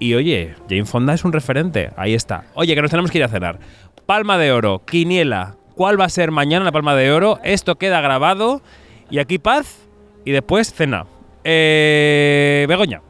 Y 0.00 0.14
oye, 0.14 0.56
Jane 0.68 0.84
Fonda 0.84 1.14
es 1.14 1.24
un 1.24 1.32
referente, 1.32 1.92
ahí 1.96 2.14
está. 2.14 2.46
Oye, 2.54 2.74
que 2.74 2.82
nos 2.82 2.90
tenemos 2.90 3.12
que 3.12 3.18
ir 3.18 3.24
a 3.24 3.28
cenar. 3.28 3.60
Palma 4.04 4.36
de 4.36 4.50
Oro, 4.50 4.82
Quiniela, 4.84 5.54
¿cuál 5.76 5.98
va 5.98 6.06
a 6.06 6.10
ser 6.10 6.32
mañana 6.32 6.64
la 6.64 6.72
Palma 6.72 6.96
de 6.96 7.12
Oro? 7.12 7.38
Esto 7.44 7.76
queda 7.76 8.00
grabado 8.00 8.62
y 9.10 9.20
aquí 9.20 9.38
paz 9.38 9.86
y 10.24 10.32
después 10.32 10.74
cena. 10.74 11.06
Eh, 11.44 12.64
Begoña. 12.68 13.02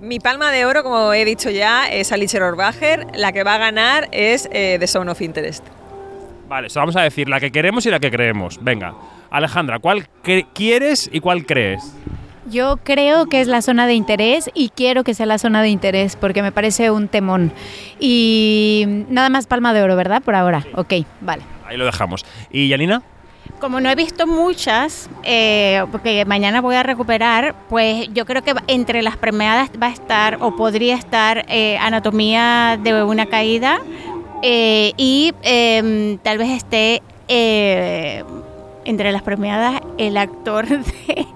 Mi 0.00 0.20
palma 0.20 0.52
de 0.52 0.66
oro, 0.66 0.82
como 0.82 1.12
he 1.14 1.24
dicho 1.24 1.50
ya, 1.50 1.88
es 1.88 2.12
Alicia 2.12 2.44
Orbacher. 2.44 3.06
La 3.16 3.32
que 3.32 3.42
va 3.42 3.54
a 3.54 3.58
ganar 3.58 4.08
es 4.12 4.48
eh, 4.52 4.76
The 4.78 4.86
Zone 4.86 5.10
of 5.10 5.20
Interest. 5.22 5.64
Vale, 6.48 6.68
eso 6.68 6.78
vamos 6.78 6.94
a 6.96 7.02
decir 7.02 7.28
la 7.28 7.40
que 7.40 7.50
queremos 7.50 7.86
y 7.86 7.90
la 7.90 7.98
que 7.98 8.10
creemos. 8.10 8.62
Venga, 8.62 8.94
Alejandra, 9.30 9.78
¿cuál 9.78 10.06
quieres 10.54 11.10
y 11.12 11.20
cuál 11.20 11.44
crees? 11.44 11.82
Yo 12.48 12.76
creo 12.84 13.26
que 13.26 13.40
es 13.40 13.48
la 13.48 13.62
zona 13.62 13.88
de 13.88 13.94
interés 13.94 14.48
y 14.54 14.68
quiero 14.68 15.02
que 15.02 15.14
sea 15.14 15.26
la 15.26 15.38
zona 15.38 15.62
de 15.62 15.70
interés 15.70 16.14
porque 16.14 16.42
me 16.42 16.52
parece 16.52 16.92
un 16.92 17.08
temón. 17.08 17.52
Y 17.98 18.84
nada 19.08 19.28
más 19.30 19.48
palma 19.48 19.74
de 19.74 19.82
oro, 19.82 19.96
¿verdad? 19.96 20.22
Por 20.22 20.36
ahora. 20.36 20.64
Ok, 20.74 20.94
vale. 21.20 21.42
Ahí 21.66 21.76
lo 21.76 21.84
dejamos. 21.84 22.24
¿Y 22.50 22.68
Yanina? 22.68 23.02
Como 23.60 23.80
no 23.80 23.90
he 23.90 23.94
visto 23.94 24.26
muchas, 24.26 25.08
eh, 25.22 25.84
porque 25.90 26.24
mañana 26.26 26.60
voy 26.60 26.74
a 26.74 26.82
recuperar, 26.82 27.54
pues 27.68 28.08
yo 28.12 28.26
creo 28.26 28.42
que 28.42 28.54
entre 28.66 29.02
las 29.02 29.16
premiadas 29.16 29.70
va 29.82 29.86
a 29.86 29.92
estar 29.92 30.38
o 30.40 30.54
podría 30.54 30.94
estar 30.94 31.46
eh, 31.48 31.78
Anatomía 31.78 32.78
de 32.82 33.02
una 33.02 33.26
caída 33.26 33.80
eh, 34.42 34.92
y 34.98 35.32
em, 35.42 36.18
tal 36.18 36.38
vez 36.38 36.50
esté 36.50 37.02
entre 38.84 39.10
las 39.10 39.22
premiadas 39.22 39.80
el 39.98 40.16
actor 40.16 40.68
de, 40.68 41.26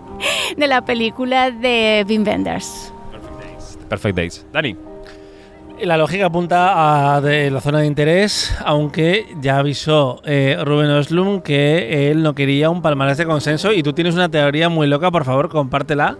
de 0.56 0.66
la 0.66 0.84
película 0.84 1.50
de 1.50 2.04
Wim 2.08 2.26
Wenders. 2.26 2.92
Perfect 3.10 3.40
Days. 3.40 3.78
Perfect 3.88 4.16
Days. 4.16 4.46
Dani. 4.52 4.89
La 5.82 5.96
lógica 5.96 6.26
apunta 6.26 7.14
a 7.14 7.20
de 7.22 7.50
la 7.50 7.62
zona 7.62 7.80
de 7.80 7.86
interés, 7.86 8.54
aunque 8.66 9.26
ya 9.40 9.58
avisó 9.58 10.20
eh, 10.26 10.58
Rubén 10.62 10.90
Oslum 10.90 11.40
que 11.40 12.10
él 12.10 12.22
no 12.22 12.34
quería 12.34 12.68
un 12.68 12.82
palmarés 12.82 13.16
de 13.16 13.24
consenso 13.24 13.72
y 13.72 13.82
tú 13.82 13.94
tienes 13.94 14.14
una 14.14 14.28
teoría 14.28 14.68
muy 14.68 14.86
loca, 14.86 15.10
por 15.10 15.24
favor, 15.24 15.48
compártela. 15.48 16.18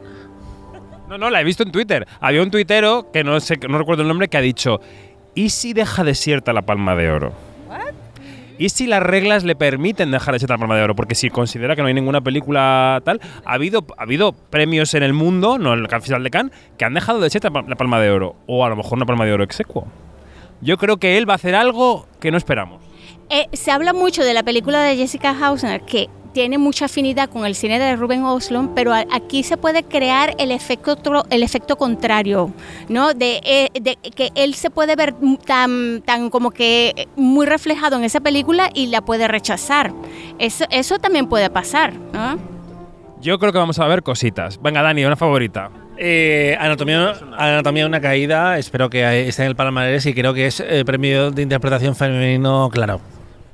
No, 1.09 1.19
no, 1.19 1.29
la 1.29 1.43
he 1.43 1.45
visto 1.45 1.63
en 1.63 1.73
Twitter. 1.73 2.07
Había 2.21 2.43
un 2.43 2.51
tuitero 2.51 3.11
que 3.13 3.23
no 3.23 3.39
sé, 3.39 3.59
no 3.69 3.77
recuerdo 3.77 4.01
el 4.01 4.09
nombre 4.09 4.29
que 4.29 4.39
ha 4.39 4.41
dicho, 4.41 4.81
¿y 5.35 5.51
si 5.51 5.75
deja 5.75 6.05
desierta 6.05 6.55
la 6.55 6.63
palma 6.63 6.95
de 6.95 7.11
oro? 7.11 7.33
¿Y 8.61 8.69
si 8.69 8.87
las 8.87 9.03
reglas 9.03 9.43
le 9.43 9.57
permiten 9.57 10.11
dejar 10.11 10.39
de 10.39 10.47
la 10.47 10.59
Palma 10.59 10.77
de 10.77 10.83
Oro? 10.83 10.95
Porque 10.95 11.15
si 11.15 11.31
considera 11.31 11.75
que 11.75 11.81
no 11.81 11.89
hay 11.89 11.95
ninguna 11.95 12.21
película 12.21 13.01
tal, 13.07 13.19
ha 13.47 13.55
habido, 13.55 13.87
ha 13.97 14.03
habido 14.03 14.33
premios 14.33 14.93
en 14.93 15.03
el 15.03 15.15
mundo, 15.15 15.57
no 15.57 15.73
en 15.73 15.79
el 15.79 15.89
Festival 15.89 16.23
de 16.23 16.29
Cannes, 16.29 16.53
que 16.77 16.85
han 16.85 16.93
dejado 16.93 17.21
de 17.21 17.31
ser 17.31 17.43
la 17.43 17.77
Palma 17.77 17.99
de 17.99 18.11
Oro. 18.11 18.37
O 18.47 18.63
a 18.63 18.69
lo 18.69 18.77
mejor 18.77 18.99
una 18.99 19.07
Palma 19.07 19.25
de 19.25 19.33
Oro 19.33 19.45
execuo. 19.45 19.87
Yo 20.61 20.77
creo 20.77 20.99
que 20.99 21.17
él 21.17 21.27
va 21.27 21.33
a 21.33 21.37
hacer 21.37 21.55
algo 21.55 22.07
que 22.21 22.31
no 22.31 22.37
esperamos. 22.37 22.83
Eh, 23.31 23.47
se 23.55 23.71
habla 23.71 23.95
mucho 23.95 24.23
de 24.25 24.35
la 24.35 24.43
película 24.43 24.83
de 24.83 24.95
Jessica 24.95 25.35
Hausner, 25.41 25.81
que 25.81 26.11
tiene 26.33 26.59
mucha 26.59 26.87
afinidad 26.87 27.29
con 27.29 27.45
el 27.47 27.55
cine 27.55 27.79
de 27.79 27.97
Ruben 27.97 28.25
Oslund, 28.25 28.71
pero 28.75 28.93
aquí 28.93 29.43
se 29.43 29.57
puede 29.57 29.83
crear 29.83 30.35
el 30.39 30.51
efecto, 30.51 31.25
el 31.31 31.43
efecto 31.43 31.77
contrario, 31.77 32.53
¿no? 32.89 33.11
Eh, 33.19 33.69
de, 33.81 33.97
que 33.97 34.31
él 34.35 34.55
se 34.55 34.71
puede 34.71 34.97
ver 34.97 35.15
tan, 35.45 36.03
tan 36.03 36.31
como 36.31 36.51
que 36.51 37.09
muy 37.17 37.47
reflejado 37.47 37.97
en 37.97 38.05
esa 38.05 38.21
película 38.21 38.71
y 38.75 38.87
la 38.89 39.03
puede 39.03 39.29
rechazar. 39.29 39.93
Eso, 40.39 40.65
eso 40.71 40.99
también 40.99 41.29
puede 41.29 41.51
pasar, 41.51 41.93
¿no? 42.13 42.39
Yo 43.21 43.39
creo 43.39 43.53
que 43.53 43.59
vamos 43.59 43.79
a 43.79 43.87
ver 43.87 44.03
cositas. 44.03 44.61
Venga, 44.63 44.83
Dani, 44.83 45.05
una 45.05 45.17
favorita. 45.17 45.71
Eh, 45.99 46.57
anatomía, 46.59 47.13
anatomía 47.37 47.83
de 47.83 47.89
una 47.89 48.01
caída, 48.01 48.57
espero 48.57 48.89
que 48.89 49.29
esté 49.29 49.43
en 49.43 49.49
el 49.49 49.57
Palmarés 49.57 50.07
y 50.07 50.15
creo 50.15 50.33
que 50.33 50.47
es 50.47 50.61
el 50.61 50.87
premio 50.87 51.31
de 51.31 51.43
interpretación 51.43 51.95
femenino 51.95 52.71
claro. 52.73 53.03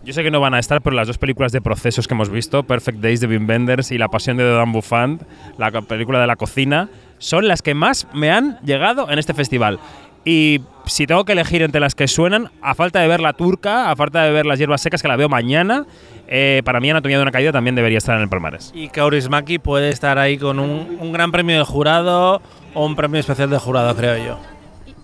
Yo 0.06 0.12
sé 0.12 0.22
que 0.22 0.30
no 0.30 0.38
van 0.38 0.54
a 0.54 0.60
estar, 0.60 0.82
pero 0.82 0.94
las 0.94 1.08
dos 1.08 1.18
películas 1.18 1.50
de 1.50 1.60
procesos 1.60 2.06
que 2.06 2.14
hemos 2.14 2.30
visto, 2.30 2.62
Perfect 2.62 3.00
Days 3.00 3.18
de 3.18 3.26
Wim 3.26 3.48
Wenders 3.48 3.90
y 3.90 3.98
La 3.98 4.06
Pasión 4.06 4.36
de 4.36 4.48
Dan 4.48 4.70
Buffant, 4.70 5.20
la 5.58 5.72
película 5.82 6.20
de 6.20 6.28
la 6.28 6.36
cocina, 6.36 6.88
son 7.18 7.48
las 7.48 7.60
que 7.60 7.74
más 7.74 8.06
me 8.14 8.30
han 8.30 8.60
llegado 8.60 9.10
en 9.10 9.18
este 9.18 9.34
festival. 9.34 9.80
Y 10.24 10.60
si 10.84 11.08
tengo 11.08 11.24
que 11.24 11.32
elegir 11.32 11.60
entre 11.62 11.80
las 11.80 11.96
que 11.96 12.06
suenan, 12.06 12.52
a 12.62 12.76
falta 12.76 13.00
de 13.00 13.08
ver 13.08 13.18
la 13.18 13.32
turca, 13.32 13.90
a 13.90 13.96
falta 13.96 14.22
de 14.22 14.30
ver 14.30 14.46
las 14.46 14.60
hierbas 14.60 14.80
secas, 14.80 15.02
que 15.02 15.08
la 15.08 15.16
veo 15.16 15.28
mañana, 15.28 15.86
eh, 16.28 16.62
para 16.64 16.78
mí 16.78 16.88
Anatomía 16.88 17.16
de 17.16 17.22
una 17.22 17.32
caída 17.32 17.50
también 17.50 17.74
debería 17.74 17.98
estar 17.98 18.14
en 18.14 18.22
el 18.22 18.28
Palmares. 18.28 18.70
Y 18.76 18.90
Kaurismaki 18.90 19.58
puede 19.58 19.88
estar 19.88 20.20
ahí 20.20 20.38
con 20.38 20.60
un, 20.60 20.98
un 21.00 21.12
gran 21.12 21.32
premio 21.32 21.56
del 21.56 21.64
jurado 21.64 22.40
o 22.74 22.86
un 22.86 22.94
premio 22.94 23.18
especial 23.18 23.50
del 23.50 23.58
jurado, 23.58 23.96
creo 23.96 24.24
yo. 24.24 24.55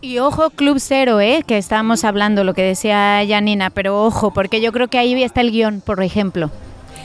Y 0.05 0.19
ojo, 0.19 0.51
Club 0.51 0.79
Cero, 0.81 1.21
¿eh? 1.21 1.45
que 1.47 1.57
estábamos 1.57 2.03
hablando, 2.03 2.43
lo 2.43 2.55
que 2.55 2.63
decía 2.63 3.23
Janina, 3.27 3.71
pero 3.71 4.03
ojo, 4.03 4.33
porque 4.33 4.61
yo 4.61 4.73
creo 4.73 4.89
que 4.89 4.99
ahí 4.99 5.23
está 5.23 5.43
el 5.43 5.53
guion, 5.53 5.81
por 5.81 6.03
ejemplo. 6.03 6.51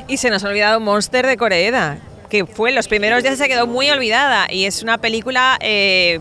Y 0.08 0.18
se 0.18 0.32
nos 0.32 0.44
ha 0.44 0.50
olvidado 0.50 0.80
Monster 0.80 1.28
de 1.28 1.38
Coreeda, 1.38 2.00
que 2.28 2.48
fue 2.48 2.70
en 2.70 2.76
los 2.76 2.88
primeros 2.88 3.22
días 3.22 3.38
se 3.38 3.48
quedó 3.48 3.68
muy 3.68 3.88
olvidada 3.92 4.52
y 4.52 4.66
es 4.66 4.82
una 4.82 4.98
película 4.98 5.60
eh, 5.62 6.20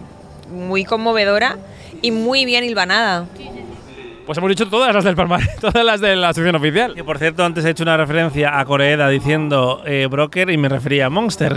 muy 0.50 0.84
conmovedora 0.84 1.56
y 2.02 2.10
muy 2.10 2.44
bien 2.44 2.62
hilvanada. 2.62 3.24
Pues 4.26 4.36
hemos 4.36 4.50
dicho 4.50 4.68
todas 4.68 4.94
las 4.94 5.02
del 5.02 5.16
Palmar, 5.16 5.40
todas 5.62 5.82
las 5.82 6.02
de 6.02 6.14
la 6.14 6.34
sección 6.34 6.56
oficial. 6.56 6.92
Y 6.98 7.02
por 7.02 7.16
cierto, 7.16 7.42
antes 7.42 7.64
he 7.64 7.70
hecho 7.70 7.84
una 7.84 7.96
referencia 7.96 8.58
a 8.58 8.64
Coreeda 8.66 9.08
diciendo 9.08 9.82
eh, 9.86 10.08
broker 10.10 10.50
y 10.50 10.58
me 10.58 10.68
refería 10.68 11.06
a 11.06 11.10
Monster. 11.10 11.56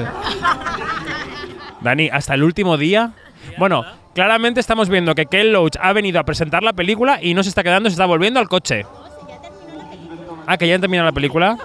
Dani, 1.82 2.08
hasta 2.08 2.36
el 2.36 2.43
último 2.43 2.77
día. 2.77 3.12
Bueno, 3.58 3.84
claramente 4.13 4.60
estamos 4.60 4.89
viendo 4.89 5.15
que 5.15 5.26
Ken 5.26 5.52
Loach 5.52 5.78
ha 5.80 5.93
venido 5.93 6.19
a 6.19 6.24
presentar 6.24 6.63
la 6.63 6.74
película 6.74 7.19
y 7.22 7.34
no 7.34 7.43
se 7.43 7.50
está 7.50 7.63
quedando, 7.63 7.89
se 7.89 7.93
está 7.93 8.06
volviendo 8.06 8.39
al 8.39 8.50
coche. 8.50 8.86
Ah, 10.48 10.58
que 10.58 10.67
ya 10.67 10.76
han 10.76 10.82
terminado 10.82 11.06
la 11.06 11.13
película. 11.13 11.58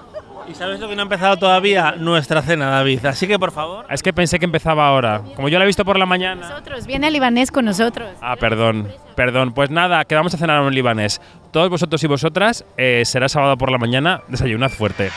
¿Y 0.46 0.54
sabes 0.54 0.78
lo 0.78 0.88
que 0.88 0.94
no 0.94 1.02
ha 1.02 1.04
empezado 1.04 1.38
todavía? 1.38 1.94
Nuestra 1.96 2.42
cena, 2.42 2.68
David. 2.68 3.06
Así 3.06 3.26
que, 3.26 3.38
por 3.38 3.50
favor. 3.50 3.86
Es 3.88 4.02
que 4.02 4.12
pensé 4.12 4.38
que 4.38 4.44
empezaba 4.44 4.86
ahora. 4.86 5.22
Como 5.36 5.48
yo 5.48 5.58
la 5.58 5.64
he 5.64 5.66
visto 5.66 5.86
por 5.86 5.98
la 5.98 6.04
mañana. 6.04 6.50
Nosotros, 6.50 6.86
viene 6.86 7.06
el 7.06 7.14
libanés 7.14 7.50
con 7.50 7.64
nosotros. 7.64 8.10
Ah, 8.20 8.36
perdón. 8.36 8.88
Perdón. 9.14 9.54
Pues 9.54 9.70
nada, 9.70 10.04
que 10.04 10.14
vamos 10.14 10.34
a 10.34 10.36
cenar 10.36 10.58
a 10.58 10.62
un 10.62 10.74
libanés. 10.74 11.22
Todos 11.50 11.70
vosotros 11.70 12.02
y 12.04 12.06
vosotras, 12.06 12.64
eh, 12.76 13.02
será 13.06 13.28
sábado 13.28 13.56
por 13.56 13.72
la 13.72 13.78
mañana, 13.78 14.22
desayunad 14.28 14.68
fuerte. 14.68 15.10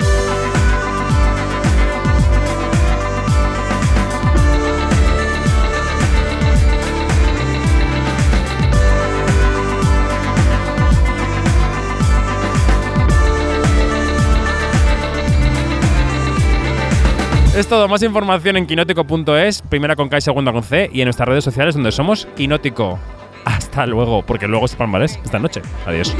Es 17.58 17.68
todo, 17.68 17.88
más 17.88 18.04
información 18.04 18.56
en 18.58 18.68
quinótico.es, 18.68 19.64
primera 19.64 19.96
con 19.96 20.10
K 20.10 20.20
y 20.20 20.22
segunda 20.22 20.54
con 20.54 20.62
C, 20.62 20.92
y 20.94 21.02
en 21.02 21.06
nuestras 21.06 21.28
redes 21.28 21.44
sociales 21.44 21.74
donde 21.74 21.92
somos 21.92 22.28
Quinótico. 22.36 23.00
Hasta 23.46 23.88
luego, 23.88 24.22
porque 24.22 24.48
luego 24.48 24.68
es 24.68 24.76
Palmarés 24.76 25.20
esta 25.24 25.40
noche. 25.40 25.64
Adiós. 25.88 26.16